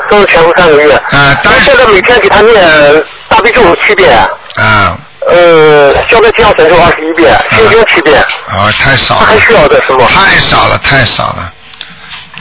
[0.10, 0.96] 生日前后三个月。
[1.12, 4.12] 啊但是现在每天给他念大悲咒七遍，
[4.56, 4.98] 啊，
[5.30, 8.20] 呃，消灾吉祥神咒二十一遍，心经七遍。
[8.50, 10.08] 啊，太少了他还，需要的是吗？
[10.10, 11.54] 太少了，太少了。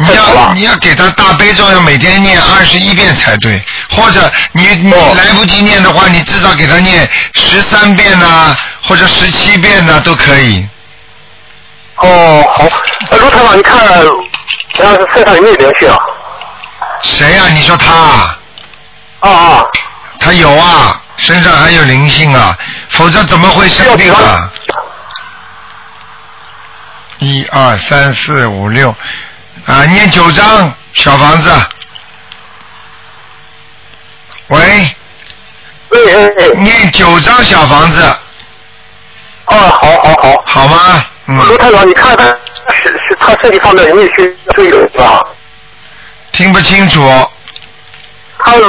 [0.09, 10.67] 你要你要给他大悲咒，要每天念二十一遍才对，或者你你哦来不及念的话，你至少给他念十三遍呐、或者十七遍呐、都可以。
[11.97, 12.65] 哦，好。
[13.11, 13.79] 呃，卢台长，你看，
[14.79, 15.99] 呃，身上有没有灵性啊？
[17.03, 18.39] 谁呀、你说他啊？
[19.21, 19.63] 啊啊。
[20.19, 22.57] 他有啊，身上还有灵性啊，
[22.89, 24.51] 否则怎么会生病啊？
[27.19, 28.95] 一二三四五六，
[29.71, 31.51] 啊，念九章小房子，
[34.49, 34.97] 喂，
[36.57, 38.03] 念九张小房子，
[39.47, 40.43] 哦，好好好。
[40.45, 41.05] 好吗？
[41.27, 42.27] 嗯，卢太长，你看看
[42.75, 45.25] 是是他身体方面有没有需要注意的地方？
[46.33, 47.09] 听不清楚。
[48.41, 48.65] 他是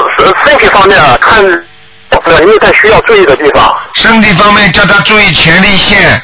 [0.45, 3.75] 身体方面啊，看有没有在需要注意的地方？
[3.95, 6.21] 身体方面叫他注意前列腺，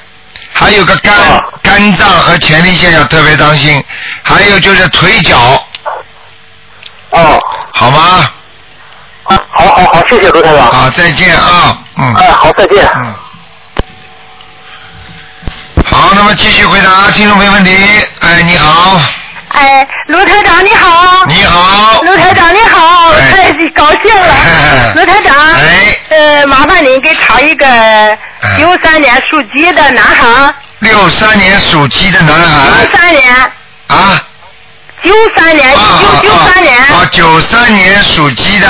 [0.60, 3.84] 还有个肝、啊肝脏和前列腺要特别当心，
[4.24, 5.38] 还有就是腿脚，
[7.12, 7.39] 哦，
[7.74, 8.32] 好吗？
[9.26, 10.72] 啊，好好好，谢谢卢台长。
[10.72, 12.13] 好，再见啊，嗯。
[12.15, 12.89] 哎，好，再见。
[12.96, 13.13] 嗯。
[15.86, 17.76] 好，那么继续回答听众朋友问题。
[18.22, 19.00] 哎，你好，
[19.58, 21.26] 哎，卢台长你好。
[21.26, 22.00] 你好。
[22.04, 23.32] 卢台长你好，哎。
[23.32, 24.93] 太高兴了。
[24.96, 25.98] 卢台长，哎。
[26.10, 27.65] 呃，麻烦您给查一个
[28.60, 32.86] 九三年属鸡的男孩，六三年属鸡的男孩。
[32.86, 33.34] 九三年，
[33.88, 34.24] 啊。
[35.04, 38.67] 九三年，九九三年，啊，九三年属鸡的。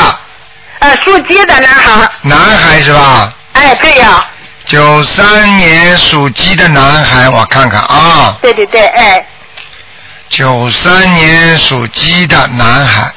[0.79, 3.33] 呃，属鸡的男孩，男孩是吧？
[3.53, 4.23] 哎，对呀，
[4.65, 9.25] 九三年属鸡的男孩，我看看啊，对对对，哎，
[10.29, 13.11] 九三年属鸡的男孩，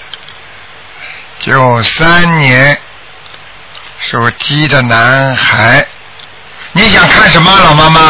[1.40, 2.78] 九三年
[3.98, 5.84] 属鸡的男孩，
[6.72, 8.00] 你想看什么，老妈妈？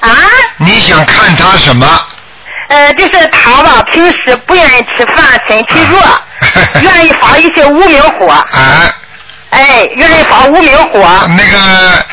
[0.00, 0.10] 啊，
[0.56, 1.86] 你想看他什么？
[2.70, 6.00] 呃，就是他吧，平时不愿意吃饭，身体弱，
[6.82, 8.90] 愿意发一些无名火，啊，
[9.54, 11.28] 哎，愿意发无名火。
[11.28, 12.06] 那个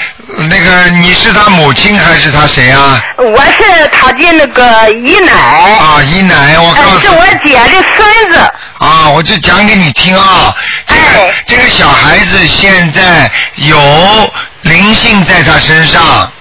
[0.48, 3.02] 那个，你是他母亲还是他谁啊？
[3.18, 7.02] 我是他的那个姨奶，啊，姨奶，我告哎，诉你。
[7.02, 8.38] 是我姐的孙子。
[8.78, 16.32] 啊，我就讲给你听啊，这个、哎这个小孩子现在有灵性在他身上，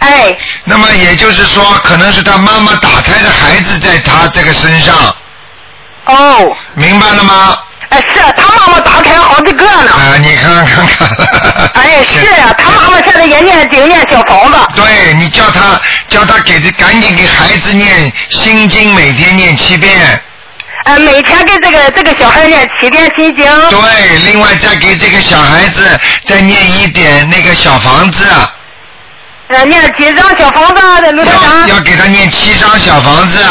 [0.00, 5.16] 哎，那么也就是说，可能是他妈妈打胎的孩子在他这个身上，
[6.06, 7.58] 哦，明白了吗？
[7.90, 9.92] 哎，是他妈妈打开好几个呢。
[9.92, 11.08] 啊，你看看看。
[11.74, 14.58] 哎， 是啊，他妈妈现在也念经念小房子。
[14.74, 20.20] 对你叫他叫他给这赶紧给孩子念心经，每天念七遍。
[20.86, 23.46] 呃，每天给这个这个小孩念七遍心经。
[23.70, 28.26] 对，另外再给这个小孩子再念一点那个小房子，
[29.48, 31.68] 呃，念几张小房子，卢台要长。
[31.68, 33.42] 要给他念七张小房子，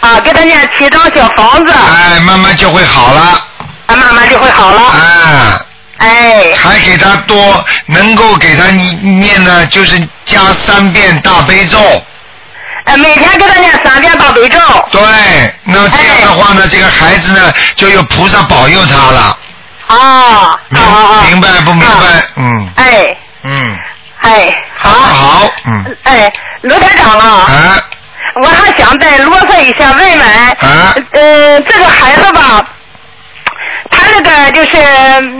[0.00, 3.46] 啊，给他念七张小房子，哎，慢慢就会好了，
[3.86, 4.80] 啊，慢慢就会好了。
[4.80, 5.60] 啊，
[5.98, 11.78] 哎，还给他多能够给他念念呢，就是加三遍大悲咒，
[12.86, 14.58] 呃，每天给他念三遍大悲咒。
[14.90, 15.00] 对，
[15.64, 19.38] 那这样的话呢，这个孩子呢就有菩萨保佑他了，
[19.86, 20.58] 啊，
[21.28, 21.86] 明白不明白？
[21.86, 22.22] 啊？
[22.36, 22.68] 嗯。
[22.76, 23.16] 哎。
[23.46, 23.78] 嗯，
[24.22, 24.88] 哎，好。
[24.90, 27.82] 好，嗯，哎，罗台长啊，哎
[28.42, 30.94] 我还想再啰嗦一下，问问，啊。
[31.12, 32.64] 呃，这个孩子吧，
[34.04, 34.76] 他这个就是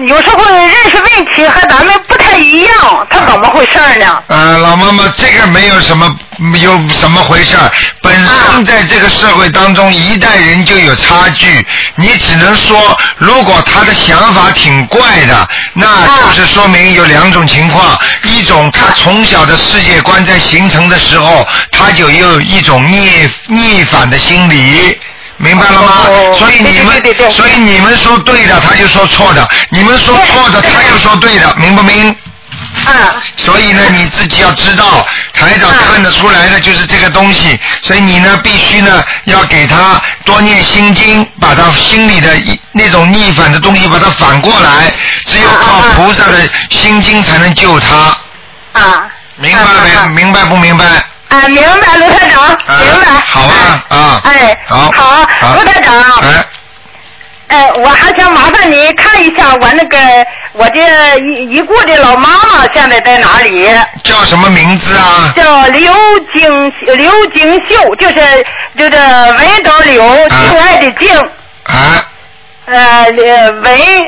[0.09, 4.23] 有时候认识问题和咱们不太一样，他怎么回事呢？
[4.29, 6.17] 呃，老妈妈，这个没有什么，
[6.63, 7.71] 有什么回事儿？
[8.01, 11.67] 本身在这个社会当中，一代人就有差距。
[11.97, 24.99] 你只能说，如果他的想法挺怪的，那就是说明有两种情况：一种他从小的世界观在形成的时候，他就有一种逆逆反的心理。
[25.45, 25.93] 明白了吗？
[26.09, 32.17] 哦所以你们所以你们说对的，他就说错的；你们说错的，他又说对的，明不明？
[32.87, 32.93] 嗯，
[33.37, 44.93] 所以呢，你自己要知道，台长看得出来的就是这个东西，所以你呢必须呢要给他多念心经，把他心里的一那种逆反的东西把它反过来，
[45.27, 47.97] 只有靠菩萨的心经才能救他，
[48.81, 49.91] 啊，明白没？
[49.95, 50.07] 啊啊。
[50.07, 50.85] 明白不明白？
[51.29, 53.07] 啊，明白，卢台长，明白。
[53.27, 56.45] 好啊啊哎，好好，卢台长，哎，
[57.49, 59.99] 哎，我还想麻烦你看一下我那个
[60.53, 60.81] 我的
[61.33, 63.69] 已已故的老妈妈现在在哪里？
[64.05, 65.33] 叫什么名字啊？
[65.35, 65.93] 叫刘
[66.33, 68.47] 景刘景秀，就是
[68.79, 71.19] 就是文斗刘，敬爱的敬，
[71.65, 72.05] 啊
[72.67, 73.63] 呃，文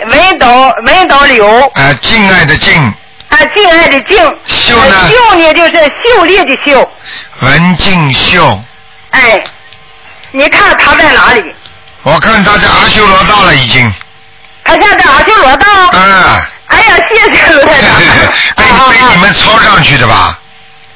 [0.08, 0.46] 文斗
[0.86, 2.94] 文斗刘，啊，敬爱的敬，
[3.36, 5.72] 啊，敬爱的敬，秀呢呃秀呢就是
[6.04, 6.90] 秀丽的秀，
[7.40, 8.62] 文静秀，
[9.10, 9.42] 哎，
[10.30, 11.42] 你看他在哪里？
[12.02, 13.92] 我看他在阿修罗道了已经，
[14.64, 15.66] 他现在阿修罗道。
[15.98, 16.48] 啊。
[16.68, 17.94] 哎呀，谢谢卢台长。
[18.56, 20.38] 被啊被你们抄上去的吧？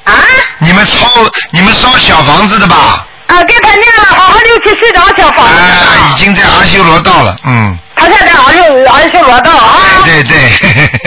[0.03, 0.13] 啊
[0.57, 1.07] 你们抄
[1.51, 3.05] 你们烧小房子的吧？
[3.27, 5.67] 啊，给他念了好好六七十张小房子哎。
[5.69, 9.77] 啊，已经在阿修罗道了，嗯，他现在阿修阿修罗道啊。
[10.05, 10.37] 对对。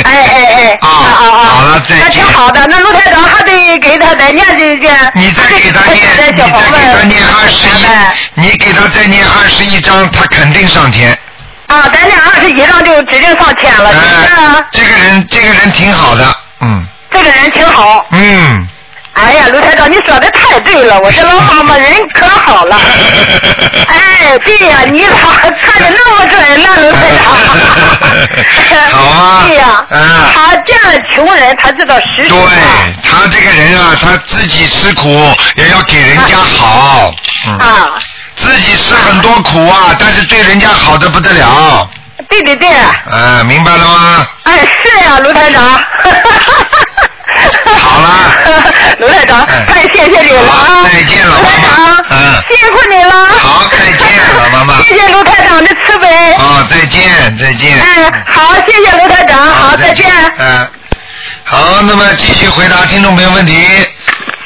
[0.05, 0.79] 哎哎哎。
[0.81, 1.45] 啊啊啊！
[1.45, 5.13] 好了再见那挺好的，那陆台长还得给他再念这件。
[5.15, 7.87] 你再给他念，你再给他念二十一，
[8.35, 11.17] 你给他再念二十一章，他肯定上天。
[11.67, 14.57] 啊，咱俩二十一张就指定上天了，是不是啊？
[14.59, 18.07] 哎，这个人这个人挺好的，嗯这个人挺好。
[18.11, 18.64] 嗯。
[19.15, 22.77] 哎呀，卢台长，你说的太对了，我这老妈妈人可好了。
[23.89, 27.35] 哎，对呀、你咋看的那么准呢，卢台长？
[28.93, 30.01] 好啊对呀、嗯
[30.35, 32.39] 他这样的穷人，他知道识对
[33.03, 35.09] 他这个人啊，他自己吃苦
[35.57, 37.15] 也要给人家好，
[37.47, 37.91] 嗯，啊。
[38.37, 41.89] 自己吃很多苦啊，但是对人家好的不得了，
[42.29, 44.27] 对对对，啊，明白了吗？
[44.43, 45.81] 哎，是呀、卢台长。
[47.78, 50.85] 好了， 卢台长，哎太谢谢你了啊！
[50.85, 53.26] 再见了卢台妈妈长，嗯辛苦你了。
[53.39, 54.07] 好再见
[54.37, 56.32] 老妈妈谢谢卢台长的慈悲。
[56.35, 57.78] 啊，再见，再见。
[57.80, 60.07] 嗯，好，谢谢卢台长，好，再见。
[60.39, 60.68] 嗯，
[61.45, 63.66] 好，那么继续回答听众朋友问题。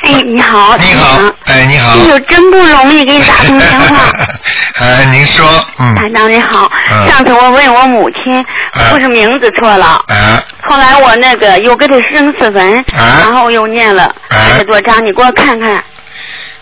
[0.08, 1.90] 哎，你好，你好，哎，你好。
[1.92, 3.96] 哎呦，真不容易给你打通电话。
[4.80, 5.46] 哎，您说，
[5.78, 8.44] 嗯，台长你好，嗯上次我问我母亲，
[8.74, 15.82] 嗯不是名字错了，哎，后来我那个又给她生死文，啊然后又念了啊二十多章，你给我看看。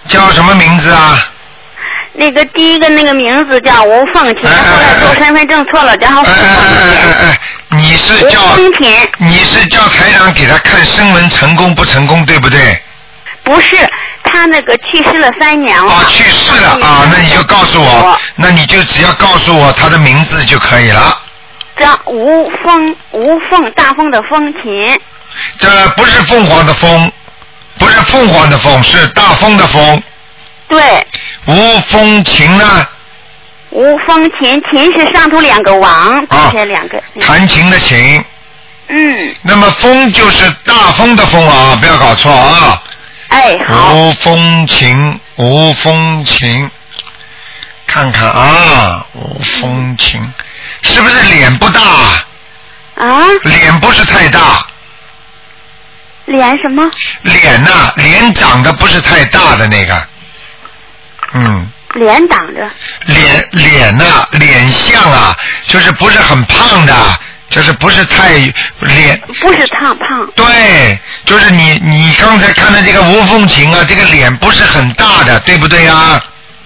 [0.08, 1.16] 叫什么名字啊？
[2.18, 7.28] 那个第一个那个名字叫吴凤琴，后来做身份证错了，然后哎哎哎哎琴。
[7.28, 7.38] 哎，
[7.70, 8.40] 你是叫
[9.18, 12.82] 你是叫台长给他看声纹成功不成功，对不对？
[13.46, 13.76] 不是，
[14.24, 15.92] 他那个去世了三年了。
[15.92, 21.22] 啊，去世了啊，那你就告诉我，那你就只要告诉我他的名字就可以了。
[21.78, 24.98] 张吴凤吴凤大风的风琴，
[25.58, 27.12] 这不是凤凰的凤，
[27.78, 30.02] 不是凤凰的凤，是大风的风。
[30.66, 31.06] 对，
[31.46, 32.88] 吴风琴呢？
[33.70, 37.00] 吴风琴琴是上头两个王，啊底下两个。
[37.20, 38.24] 弹琴的琴。
[38.88, 42.82] 嗯，那么风就是大风的风啊，不要搞错啊。
[43.28, 46.70] 哎，好，吴风情，吴风情，
[47.86, 50.32] 看看啊，吴风情，
[50.82, 51.80] 是不是脸不大？
[52.96, 54.66] 啊，脸不是太大，
[56.26, 56.88] 脸什么？
[57.22, 60.06] 脸呐、脸长得不是太大的那个，
[61.34, 62.70] 嗯，脸挡着。
[63.06, 65.36] 脸脸呐、脸相啊，
[65.68, 66.94] 就是不是很胖的，
[67.56, 68.34] 就是不是太
[68.80, 76.22] 脸，不是胖胖，对，就是你你刚才看的这个吴凤琴啊，这个脸不是很大的，对不对呀？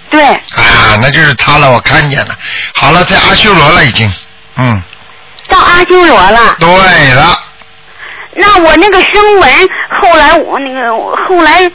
[0.09, 2.37] 对，啊，那就是他了，我看见了。
[2.75, 4.13] 好了，在阿修罗了已经，
[4.57, 4.83] 嗯，
[5.47, 6.57] 到阿修罗了。
[6.59, 7.39] 对了，
[8.35, 9.69] 那我那个声纹，
[10.01, 10.91] 后来我那个
[11.25, 11.71] 后来，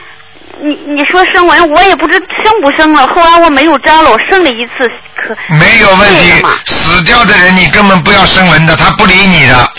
[0.61, 3.07] 你你说生纹，我也不知生不生了。
[3.09, 6.33] 后来我没有招了，我生了一次，可没有问题。
[6.67, 9.73] 死掉的人你根本不要生文的，他不理你的。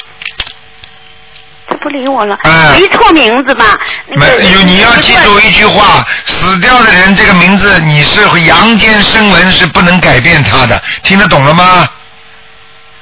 [1.69, 3.77] 他不理我了，哎没错名字吧？
[4.07, 11.89] 那个没有，你要记住一句话：死掉的人这个名字你是阳间生文是不能改变他的，听得懂了吗？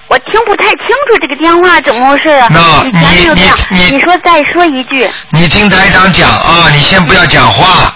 [0.07, 2.47] 我听不太清楚这个电话怎么回事啊？
[2.51, 3.15] 那你。
[3.35, 7.93] 你你你说再说一句，你听台长讲啊，你先不要讲话，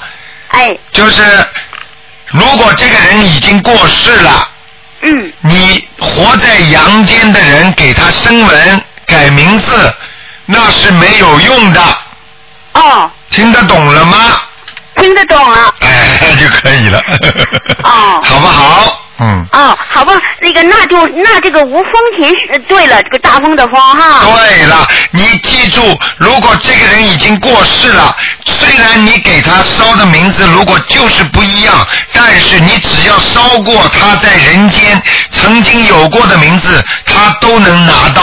[0.49, 1.23] 哎，就是
[2.27, 4.49] 如果这个人已经过世了。
[5.01, 9.95] 嗯，你活在阳间的人给他声文改名字，
[10.45, 11.81] 那是没有用的。
[12.73, 14.17] 哦，听得懂了吗？
[16.61, 16.99] 可以了。
[17.83, 19.05] 哦 好不好？
[19.21, 19.45] 嗯。
[19.51, 24.21] 哦，好吧，那个那就那这个无风琴是对了，这个大风的风哈。
[24.23, 25.81] 对了，你记住，
[26.17, 35.01] 如果这个人已经过世了，虽然你给他烧的名字如果就是不一样，但是你只要烧过他在人间
[35.31, 38.21] 曾经有过的名字，他都能拿到。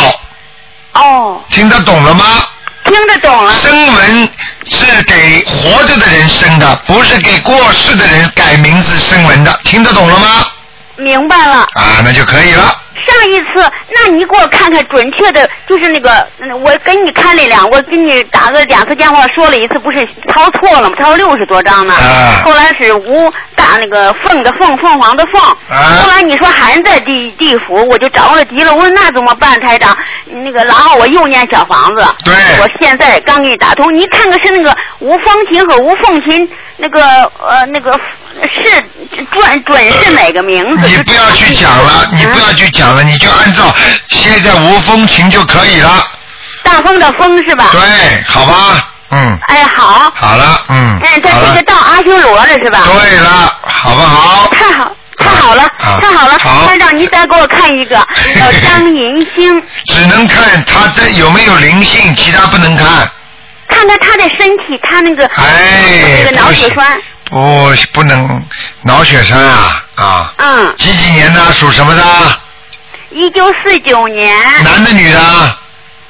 [0.94, 2.24] 哦，听得懂了吗？
[2.86, 3.52] 听得懂了。
[3.54, 4.28] 声纹
[4.68, 10.46] 是给活着的人生的，不是给过世的人改名字声纹的，听得懂了吗？
[10.96, 11.66] 明白了。
[11.74, 12.76] 啊，那就可以了。
[13.04, 20.96] 上一次，那你给我看看准确的，就是那个，嗯我给你看了两，我给你打个两次电话，说了一次，不是抄错了吗？
[20.98, 21.94] 抄六十多张呢。
[21.94, 25.42] 啊后来是吴大那个凤的凤，凤凰的凤。
[25.68, 29.96] 啊后来你说还在地地府，我就着了急了，我说那怎么办，台长？
[30.26, 32.04] 那个，然后我又念小房子。
[32.24, 37.00] 对我现在刚给你打通，你看看是那个吴风琴和吴凤琴，那个
[37.38, 37.92] 呃那个
[38.42, 38.82] 是
[39.32, 40.86] 准准是哪个名字？
[40.88, 43.74] 你不要去讲了，你不要去讲了，你就按照
[44.08, 46.06] 现在无风情就可以了。
[46.62, 47.68] 大风的风是吧？
[47.72, 50.12] 对，好吧，嗯，哎，好。
[50.14, 52.82] 好了，嗯，哎，这好了这个，到阿修罗了是吧？
[52.84, 54.48] 对了，好不好？
[54.48, 56.38] 太好，太好了，啊太好了！
[56.40, 57.96] 好班长，你再给我看一个，
[58.36, 62.86] 叫张银星，只能看他这有没有灵性，其他不能看。
[63.68, 68.42] 看看他的身体，他那个哎，那个脑血栓，不不能
[68.82, 70.32] 脑血栓啊啊！
[70.38, 71.40] 嗯，几几年的？
[71.52, 72.02] 属什么的？
[73.10, 75.58] 一九四九年，男的女的？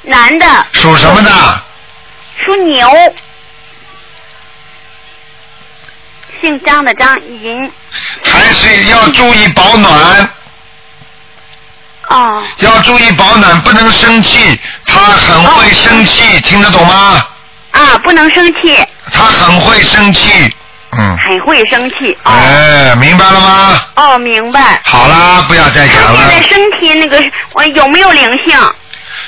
[0.03, 1.31] 男的，属什么的？
[2.45, 2.89] 属牛，
[6.41, 7.71] 姓张的张，银。
[8.23, 10.29] 还是要注意保暖。
[12.09, 12.43] 哦。
[12.59, 14.59] 要注意保暖，不能生气。
[14.85, 17.27] 他很会生气，听得懂吗？
[17.71, 18.83] 啊，不能生气。
[19.11, 20.55] 他很会生气，
[20.97, 21.17] 嗯。
[21.17, 22.17] 很会生气。
[22.23, 22.31] 哦。
[22.31, 23.81] 哎，明白了吗？
[23.95, 24.81] 哦，明白。
[24.85, 26.21] 好啦，不要再讲了。
[26.23, 27.23] 他现在身体那个，
[27.53, 28.57] 我有没有灵性？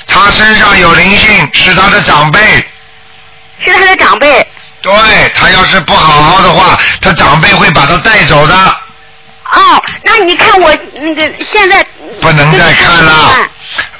[0.06, 2.40] 他身上有灵性，是他的长辈。
[3.64, 4.46] 是他的长辈。
[4.82, 4.92] 对
[5.34, 8.54] 他要是不好好的话，他长辈会把他带走的。
[9.52, 11.84] 哦，那你看我那个现在。
[12.20, 13.12] 不能再看了。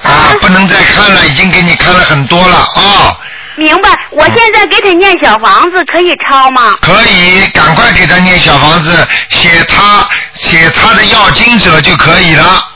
[0.02, 3.16] 啊，不能再看了，已经给你看了很多了啊。
[3.60, 6.78] 明白，我现在给他念小房子可以抄吗？
[6.80, 12.66] 可以，赶快给他念小房子，写他写他的要经者就可以了。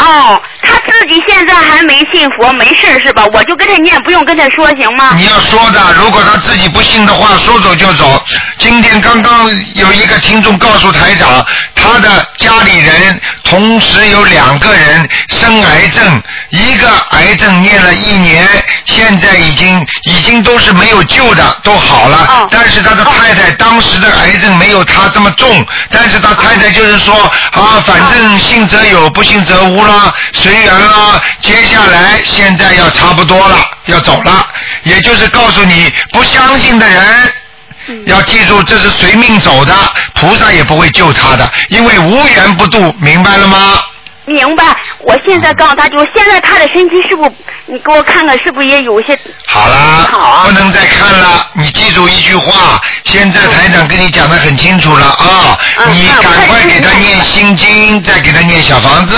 [0.00, 3.24] 哦，他自己现在还没信佛，没事是吧？
[3.32, 5.12] 我就跟他念，不用跟他说，行吗？
[5.16, 8.22] 你要说的，如果他自己不信的话，说走就走。
[8.58, 11.44] 今天刚刚有一个听众告诉台长，
[11.74, 18.46] 他的家里人同时有两个人生癌症，一个癌症念了一年，
[18.84, 22.48] 现在已经已经都是没有救的，都好了。
[22.50, 27.14] 但是他的太太当时的癌症没有他这么重，但是他太太就是说
[27.52, 29.88] 啊，反正信则有，不信则无。
[29.88, 30.12] 啦，
[30.48, 31.22] 随缘啊。
[31.42, 34.46] 接下来现在要差不多了，要走了，
[34.82, 39.74] 也就是告诉你不相信的人，要记住这是随命走的，
[40.14, 43.78] 菩萨也不会救他的，因为无缘不渡，明白了吗？
[44.24, 44.64] 明白。
[45.00, 47.32] 我现在告诉他，就现在他的身体是不是？
[47.66, 49.18] 你给我看看，是不是也有些？
[49.46, 51.46] 好啦，不能再看了。
[51.52, 55.58] 你记住一句话，现在台长跟你讲的很清楚了啊，
[55.90, 59.14] 你赶快给他念心经，再给他念小房子。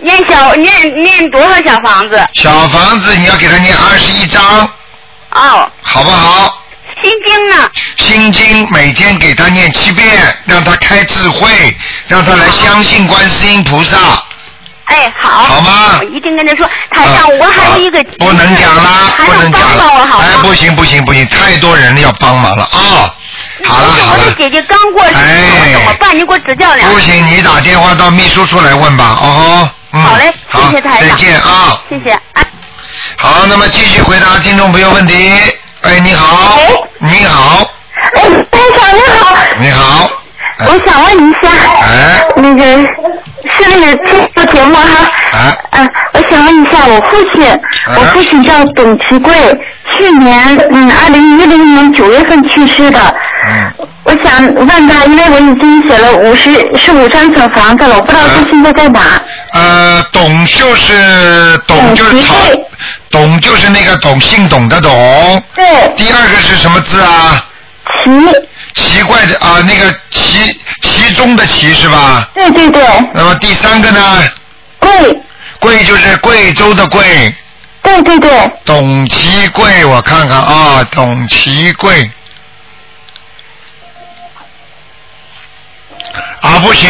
[0.00, 2.28] 念小念念多少小房子？
[2.34, 4.42] 小房子你要给他念二十一章。
[5.32, 5.70] 哦。
[5.82, 6.62] 好不好？
[7.02, 7.70] 心经呢？
[7.96, 11.76] 心经每天给他念七遍，让他开智慧，
[12.08, 13.96] 让他来相信观世音菩萨。
[14.84, 15.30] 哎，好。
[15.44, 15.98] 好吗？
[16.00, 18.02] 我一定跟他说，台上我还有一个。
[18.18, 20.08] 不能讲啦，不能讲了。
[20.20, 23.14] 哎，不行不行不行，太多人要帮忙了啊！
[23.64, 24.20] 好了好了。
[24.20, 26.16] 我的姐姐刚过世，我怎么办？
[26.16, 26.90] 你给我指教两。
[26.92, 29.70] 不行，你打电话到秘书处来问吧，哦。
[29.90, 31.08] 好嘞，谢谢台长。
[31.08, 31.80] 再见啊！
[31.88, 32.18] 谢谢。
[33.16, 35.32] 好，那么继续回答听众朋友问题。
[35.82, 36.56] 哎，你好。
[36.56, 37.08] 喂。
[37.08, 37.66] 你好。
[38.14, 39.36] 哎，班长你好。
[39.58, 40.10] 你好。
[40.58, 41.48] 我想问一下。
[41.82, 42.26] 哎。
[42.36, 42.62] 那个
[43.50, 43.96] 是那个
[44.34, 45.10] 做节目哈。
[45.32, 45.56] 哎。
[45.70, 49.32] 嗯，我想问一下，我父亲，我父亲叫董其贵，
[49.96, 53.14] 去年嗯，二零一零年九月份去世的。
[53.46, 53.88] 嗯。
[54.08, 59.00] 我想问他，因为我已经写了五十是五张小房子了，我不知道他现在在哪。
[59.52, 62.34] 呃，董就是董就是曹，
[63.10, 64.90] 董就是那个董，姓董的董。
[65.54, 65.64] 对。
[65.94, 67.44] 第二个是什么字啊？
[68.02, 68.10] 奇。
[68.74, 72.30] 奇怪的啊，那个奇其中的奇是吧？
[72.32, 72.82] 对对对。
[73.12, 74.22] 那么第三个呢？
[74.78, 74.90] 贵。
[75.58, 77.34] 贵就是贵州的贵。
[77.82, 78.30] 对对对。
[78.64, 82.10] 董其贵，我看看啊，董其贵。
[86.40, 86.88] 啊，不行，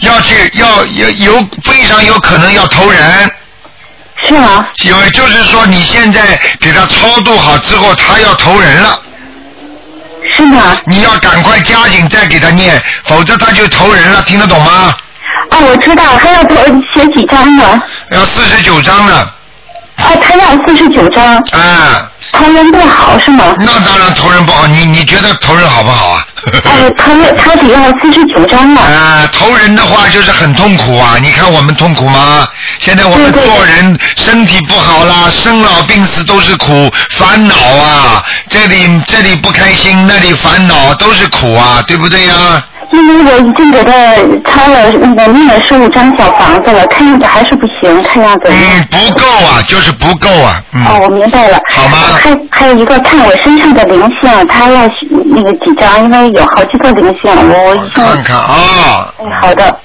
[0.00, 3.30] 要去要有有非常有可能要投人。
[4.26, 4.66] 是吗？
[4.84, 9.00] 因为就是说你现在给他超度好之后，他要投人了。
[10.34, 10.76] 是吗？
[10.86, 14.96] 你要赶快加紧再给他念，否则他就投人了，听得懂吗？
[15.50, 16.56] 啊，我知道，还要投
[16.94, 17.82] 写几张呢？
[18.10, 19.30] 要四十九张呢。
[19.98, 21.36] 哦，他要四十九张。
[21.52, 22.10] 啊。
[22.32, 23.54] 投人不好是吗？
[23.58, 26.26] 那当然投人不好，你你觉得投人好不好啊？
[26.64, 28.82] 哎，投人他只要四十九张嘛。
[28.82, 31.16] 啊，投人的话就是很痛苦啊！
[31.20, 32.46] 你看我们痛苦吗？
[32.80, 38.22] 现在我们做人身体不好啦，生老病死都是苦，烦恼啊！
[38.48, 42.34] 这里这里不开心，那里烦恼，都是苦啊，对不对呀？
[42.92, 43.92] 因为我已经给他
[44.50, 48.48] 抄了那个念了十五张小房子了，看样子还是不行，看样子。
[48.48, 50.62] 嗯，不够啊，就是不够啊。
[50.88, 51.58] 哦，我明白了。
[51.72, 51.98] 好吗？
[52.22, 54.88] 还还有一个看我身上的灵性，他要
[55.34, 59.12] 那个几张，因为有好几个灵性，我我看看啊。
[59.18, 59.78] 哎，好的。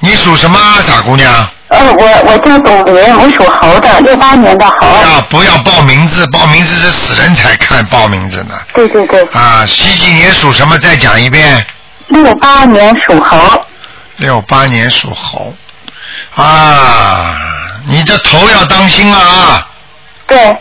[0.00, 1.32] 你属什么，傻姑娘？
[1.68, 4.86] 呃，我我叫董林，我属猴的，六八年的猴。
[4.86, 8.54] 啊，不要报名字，报名字是死人才看报名字呢。
[8.72, 9.22] 对对对。
[9.32, 10.78] 啊，几几年属什么？
[10.78, 11.66] 再讲一遍。
[12.08, 13.38] 六八年属猴。
[14.16, 15.54] 六八年属猴，
[16.34, 17.36] 啊，
[17.86, 19.68] 你这头要当心啊！
[20.26, 20.56] 对。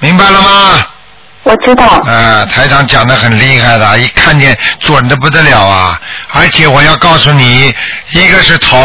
[0.00, 0.86] 明白了吗？
[1.42, 1.86] 我知道。
[1.86, 5.98] 啊，台长讲的很厉害的，一看见准的不得了啊！
[6.32, 7.74] 而且我要告诉你，
[8.12, 8.78] 一个是头，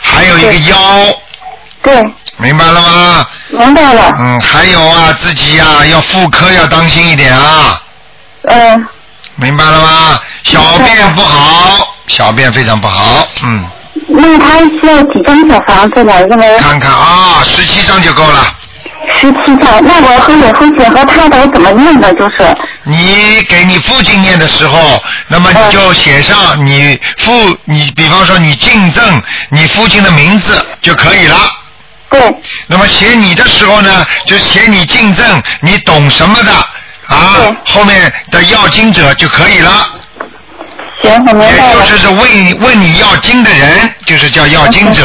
[0.00, 0.76] 还有一个腰。
[1.82, 2.00] 对，
[2.36, 3.26] 明白了吗？
[3.50, 4.12] 明白了。
[4.18, 7.82] 嗯，还有啊，自己呀、要妇科要当心一点啊，
[8.44, 8.86] 嗯，
[9.36, 10.20] 明白了吗？
[10.42, 13.64] 小便不好，小便非常不好，嗯，
[14.08, 18.54] 那他需要几张小房子来着呢看看啊，十七张就够了。
[19.20, 22.12] 十七张，那我和我父亲和他的我怎么念的？
[22.14, 31.36] 就是你给你父亲念的时候，那么你就写上你父，你比方说你敬赠你父亲的名字就可以了。
[32.10, 32.34] 对。
[32.66, 36.52] 那么写你的时候呢，就写你敬赠你懂什么的
[37.08, 39.70] 啊，后面的要经者就可以了。
[41.02, 41.84] 行，我明白了。
[41.84, 45.02] 也就是问问你要经的人，就是叫要经者。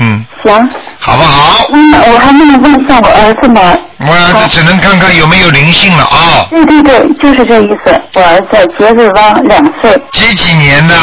[0.00, 0.70] 嗯，行。
[1.00, 1.66] 好不好？
[1.72, 3.76] 嗯，我还能问一下我儿子吗？
[3.98, 6.46] 我儿子只能看看有没有灵性了啊。
[6.50, 8.00] 对对对，就是这意思。
[8.14, 10.94] 我儿子杰瑞汪，两岁，几几年的？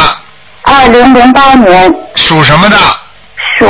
[0.64, 2.78] 二零零八年属什么的？
[3.60, 3.68] 属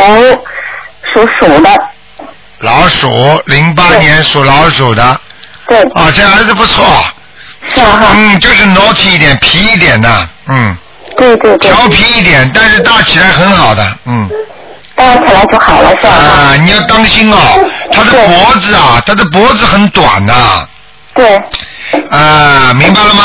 [1.14, 1.70] 属鼠的。
[2.60, 3.10] 老鼠，
[3.46, 5.22] 零八年属老鼠的。
[5.68, 5.82] 对。
[5.94, 6.86] 啊，这儿子不错。
[7.74, 8.08] 是啊哈。
[8.16, 10.76] 嗯，就是 naughty 一点，皮一点的，嗯。
[11.18, 11.70] 对对对。
[11.70, 14.30] 调皮一点，但是大起来很好的，嗯。
[14.96, 16.14] 大起来就好了，是吧？
[16.14, 17.38] 啊，你要当心哦，
[17.92, 20.68] 他的脖子啊，他的脖子很短呐。
[21.14, 21.38] 对。
[22.10, 23.24] 啊，明白了吗？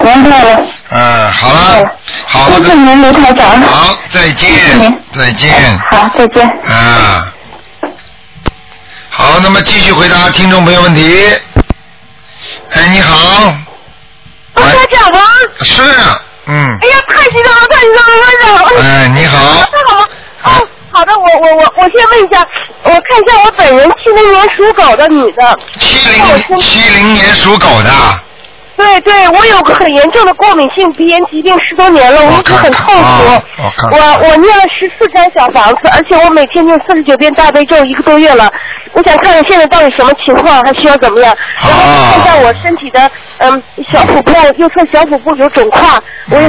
[0.00, 0.62] 明白了。
[0.90, 1.90] 嗯，好了，
[2.26, 2.56] 好的。
[2.58, 3.60] 谢谢您，卢台长。
[3.62, 5.78] 好，再见，再见。
[5.90, 6.46] 好，再见。
[6.46, 7.32] 啊。
[9.10, 11.28] 好，那么继续回答听众朋友问题。
[12.70, 13.54] 哎，你好。
[14.54, 15.20] 我台长吗？
[15.62, 15.82] 是，
[16.46, 16.78] 嗯。
[16.82, 18.84] 哎呀，太激动了，太激动了，班长！
[18.84, 19.38] 哎，你好。
[19.38, 20.08] 太好了。
[20.44, 22.46] 哦，好的，我我我我先问一下，
[22.82, 25.58] 我看一下我本人七零年属狗的女的。
[25.80, 27.90] 七零七零年属狗的。
[28.78, 33.42] 对对，我有个很严重的过敏性鼻炎疾病十多年了，我一直很痛苦。
[33.56, 38.48] 我看我我念了十四张小房子，而且我每天念四十九遍大悲咒，一个多月了。
[38.92, 41.36] 我想看看现在到底什么情况，还需要怎么样？
[41.60, 43.60] 然后看一下我身体的嗯
[43.90, 45.82] 小腹部右侧小腹部有肿块，
[46.30, 46.48] 我也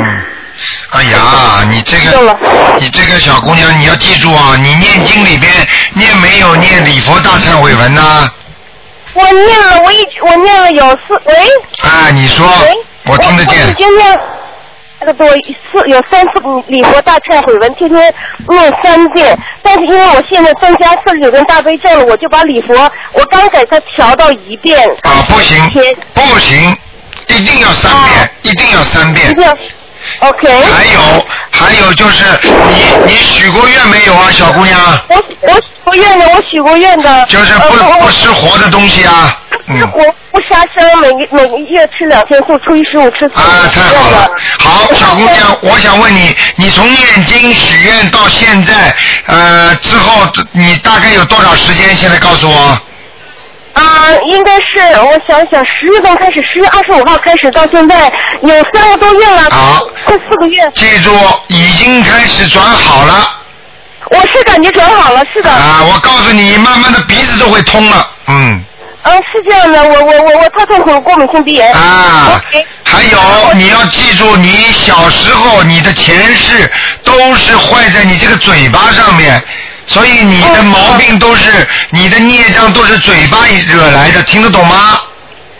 [0.91, 2.37] 哎呀，你这个，
[2.79, 5.51] 你这个小姑娘，你要记住啊，你念经里边
[5.93, 8.29] 念没有念礼佛大忏悔文呢？
[9.13, 11.33] 我念了，我一我念了有四喂。
[11.83, 12.45] 啊，你说，
[13.05, 13.73] 我听得见我已。
[13.73, 14.19] 经念
[15.01, 16.31] 那个多四有三次
[16.67, 18.13] 礼佛大忏悔文，天天
[18.49, 19.37] 念三遍。
[19.61, 22.73] 但是因为我现在增加四十九遍大悲咒了，我就把礼佛
[23.13, 24.79] 我刚给它调到一遍。
[25.03, 25.57] 啊，不行，
[26.13, 26.77] 不行，
[27.27, 29.35] 一定要三遍，一定要三遍。
[30.19, 30.47] OK。
[30.47, 34.79] 还有，还有就是你你许过愿没有啊，小姑娘？
[35.09, 37.25] 我我许过愿的，我许过愿的。
[37.27, 39.37] 就是不呃不吃活的东西啊。
[39.67, 39.99] 吃活
[40.31, 43.39] 不杀生，每个每个月吃两天素，初一十五吃素。
[43.39, 44.29] 啊，太好了。
[44.57, 48.95] 好，小姑娘，我想问你，你从念经许愿到现在，
[49.27, 51.95] 呃，之后你大概有多少时间？
[51.95, 52.81] 现在告诉我。
[53.79, 58.11] 啊，应该是我想想，十月份开始，十月二十五号开始到现在
[58.41, 60.61] 有三个多月了，好，快四个月。
[60.73, 61.11] 记住，
[61.47, 63.37] 已经开始转好了。
[64.11, 65.49] 我是感觉转好了，是的。
[65.49, 68.63] 啊，我告诉你，慢慢的鼻子都会通了，嗯。
[69.01, 71.71] 嗯，是这样的，我我我我太痛苦了，过敏性鼻炎。
[71.73, 72.41] 啊，
[72.83, 76.69] 还有你要记住，你小时候你的前世
[77.03, 79.41] 都是坏在你这个嘴巴上面，
[79.89, 85.01] 所以你的毛病都是、你的孽障都是嘴巴惹来的，听得懂吗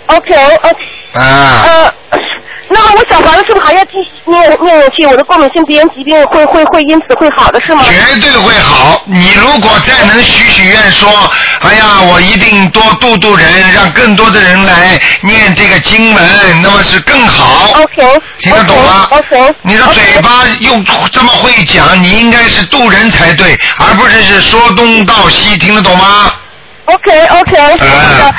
[0.06, 0.78] ？OK OK。
[1.14, 1.64] 啊。
[1.66, 1.94] 呃，
[2.72, 5.06] 那么我小房子是不是还要继续念念下去？
[5.06, 7.84] 我的过敏性鼻炎疾病会会会因此会好的是吗？
[7.84, 9.02] 绝对会好。
[9.06, 11.10] 你如果再能许许愿说，
[11.62, 17.72] 哎呀，我一定多度度人，让更多的人来念这个经文，那么是更好。
[17.82, 18.22] OK。
[18.40, 19.56] 听得懂吗 OK。
[19.64, 20.72] 你的嘴巴又
[21.12, 26.32] 这么会讲，你应该是渡人才对，而不是是说东道西，听得懂吗
[26.86, 27.58] ？OK OK。
[27.58, 28.36] 啊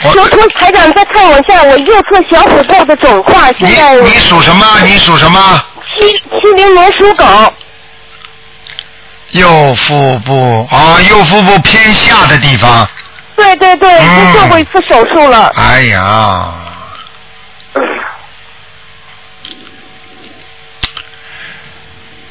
[0.00, 4.66] 求求台长再看我一下我右侧小腹部的肿块，现在你属什么？
[4.84, 5.64] 你属什么？
[5.94, 7.24] 七七零年属狗。
[9.30, 12.88] 右腹部啊，右腹部偏下的地方。
[13.36, 15.52] 对对对，已经做过一次手术了。
[15.56, 16.54] 哎呀，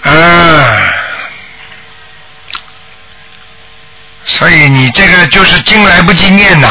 [0.03, 0.65] 嗯，
[4.23, 6.69] 所以你这个就是经来不及念呐。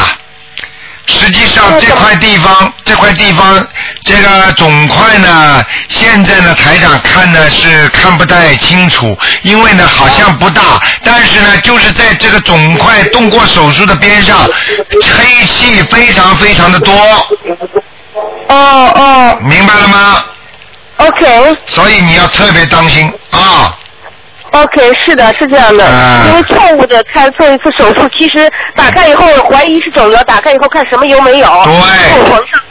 [1.05, 3.67] 实际上这块地方，这块地方
[4.03, 10.61] 这个肿块呢，现在呢台长看呢是看不太清楚，因为呢好像不大，
[11.03, 16.93] 但是呢就是在这个肿块动过手术的边上，黑气非常非常的多。
[18.47, 19.37] 哦哦。
[19.41, 20.23] 明白了吗
[20.97, 21.57] ？OK。
[21.67, 23.77] 所以你要特别当心啊。
[24.53, 26.25] OK，是的，是这样的，啊。
[26.27, 31.73] 因为错误的开做一次手术，其实打开以后怀疑是肿瘤，打开以后看什么油没有，对。
[32.13, 32.61] 后缝上，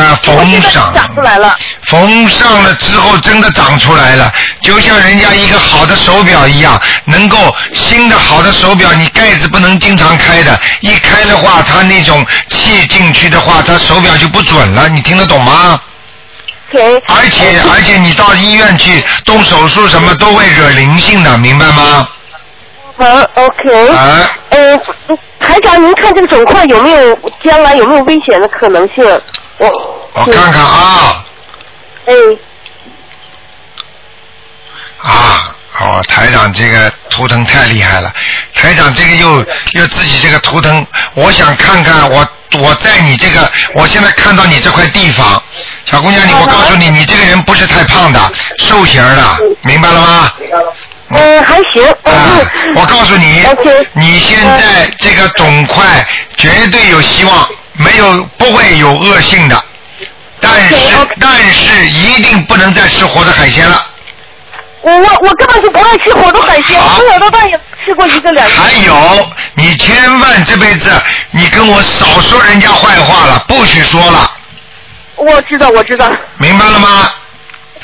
[0.00, 1.54] 啊，缝上，长出来了。
[1.82, 4.32] 缝上了之后真的长出来了，
[4.62, 7.36] 就像人家一个好的手表一样，能够
[7.74, 15.80] 新的好的手表，你盖子不能经常开的，一开的话，它那种气进去的话，它手表就不准了，你听得懂吗？
[16.72, 22.08] OK，而且而且你到医院去动手术什么都会惹灵性的，明白吗？
[22.96, 23.04] 好
[23.34, 24.78] ，OK，啊，呃，
[25.38, 29.04] 台长，您看这个肿块有没有将来有没有危险的可能性？
[29.58, 29.68] 我
[30.14, 31.24] 我看看啊。
[32.06, 32.14] 哎，
[34.98, 35.54] 啊。
[35.80, 38.12] 哦，台长这个图腾太厉害了，
[38.54, 42.26] 台长这个又又自己这个图腾，我想看看我
[42.60, 45.42] 我在你这个，我现在看到你这块地方，
[45.86, 50.32] 小姑娘你我告诉你，你这个人不是太胖的，瘦型的，明白了吗？
[51.08, 51.82] 嗯，还行。
[52.04, 52.38] 啊，
[52.76, 53.42] 我告诉你
[53.94, 56.06] 你现在这个肿块
[56.36, 59.64] 绝对有希望，没有不会有恶性的，
[60.38, 60.74] 但是
[61.18, 63.86] 但是一定不能再吃活的海鲜了。
[64.82, 68.52] 我我我根本就不爱吃活的海鲜，好从小到大也吃过一个两个。
[68.54, 70.90] 还有，你千万这辈子
[71.30, 74.30] 你跟我少说人家坏话了，不许说了，
[75.16, 76.10] 我知道，我知道。
[76.38, 77.12] 明白了吗？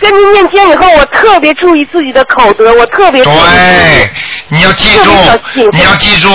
[0.00, 4.10] 跟您念经以后，我特别注意自己的口德，我特别注意对，
[4.46, 5.10] 你要记住
[5.72, 6.32] 你要记住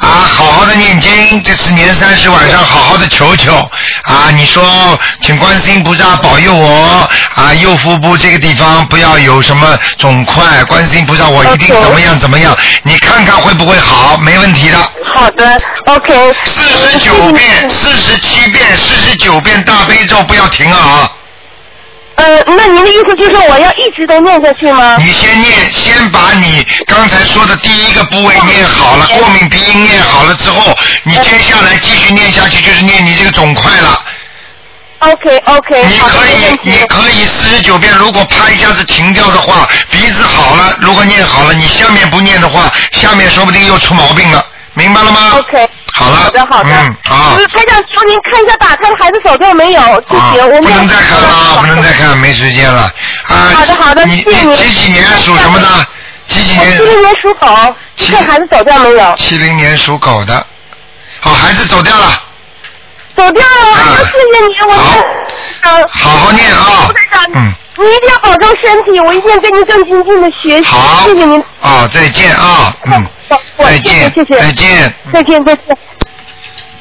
[0.00, 3.54] 啊，好好的念经，这次年三十晚上好好的求求
[4.04, 14.76] 啊，你说请观世音菩萨保佑我啊，右腹部这个地方不要有什么肿块，观世音菩萨我一定怎么样怎么样，你看看会不会好，没问题的。
[15.12, 16.32] 好的，OK。
[16.44, 21.10] 四十九遍、四十七遍、四十九遍大悲咒不要停啊！
[22.16, 24.96] 呃，那您的意思就是我要一直都念下去吗？
[24.98, 33.98] 你先念，先把你刚才说的第一个部位念好了，过敏鼻音念好了之后，你接下来继续念下去就是念你这个肿块了。
[35.02, 36.58] OK OK，你可以。
[36.62, 44.44] 你可以四十九遍，如果啪一下子停掉的话，鼻子好了，如果念好了，你下面不念的话，下面说不定又出毛病了，
[44.74, 45.68] 明白了吗 OK。
[45.94, 46.70] 好了，好的好的。
[46.70, 47.36] 嗯，好。
[47.36, 52.82] 就是台长，求您看一下打开的孩子走掉没有就啊行，我，们不能再看了，不能再看，没时间了。
[53.24, 55.66] 啊，好的好的你谢谢你你几几年属什么的？
[56.28, 56.84] 几几年我七？
[56.84, 59.14] 零年属狗，七看孩子走掉没有？
[59.16, 60.46] 七零年属狗的。
[61.20, 62.21] 好，孩子走掉了，
[63.16, 64.96] 走掉了，啊哎呀，谢谢你，我好
[65.62, 66.90] 嗯，好好念啊
[67.34, 71.04] 嗯，你一定要保重身体，我一定跟您更精进的学习，好。
[71.04, 71.42] 谢谢您。
[71.60, 73.06] 啊，再见啊，嗯，
[73.58, 74.94] 再见，谢谢再见。
[75.12, 75.76] 再见再见。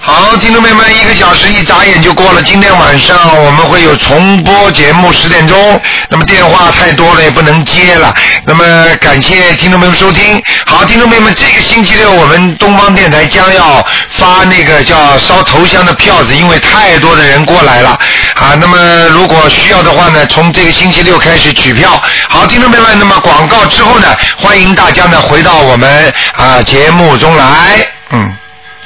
[0.03, 2.41] 好，听众朋友们，一个小时一眨眼就过了。
[2.41, 5.79] 今天晚上我们会有重播节目，十点钟。
[6.09, 8.11] 那么电话太多了，也不能接了。
[8.43, 8.65] 那么
[8.99, 10.41] 感谢听众朋友们收听。
[10.65, 13.85] 好，听众朋友们，这个星期六我们东方电台将要
[14.17, 17.91] 发那个叫烧头香的票子，因为太多的人过来了
[18.33, 18.57] 啊。
[18.59, 18.77] 那么
[19.09, 22.01] 如果需要的话呢，从这个星期六开始取票。
[22.27, 28.35] 好，听众朋友们，那么广告之后呢，欢迎大家呢回到我们啊节目中来，嗯。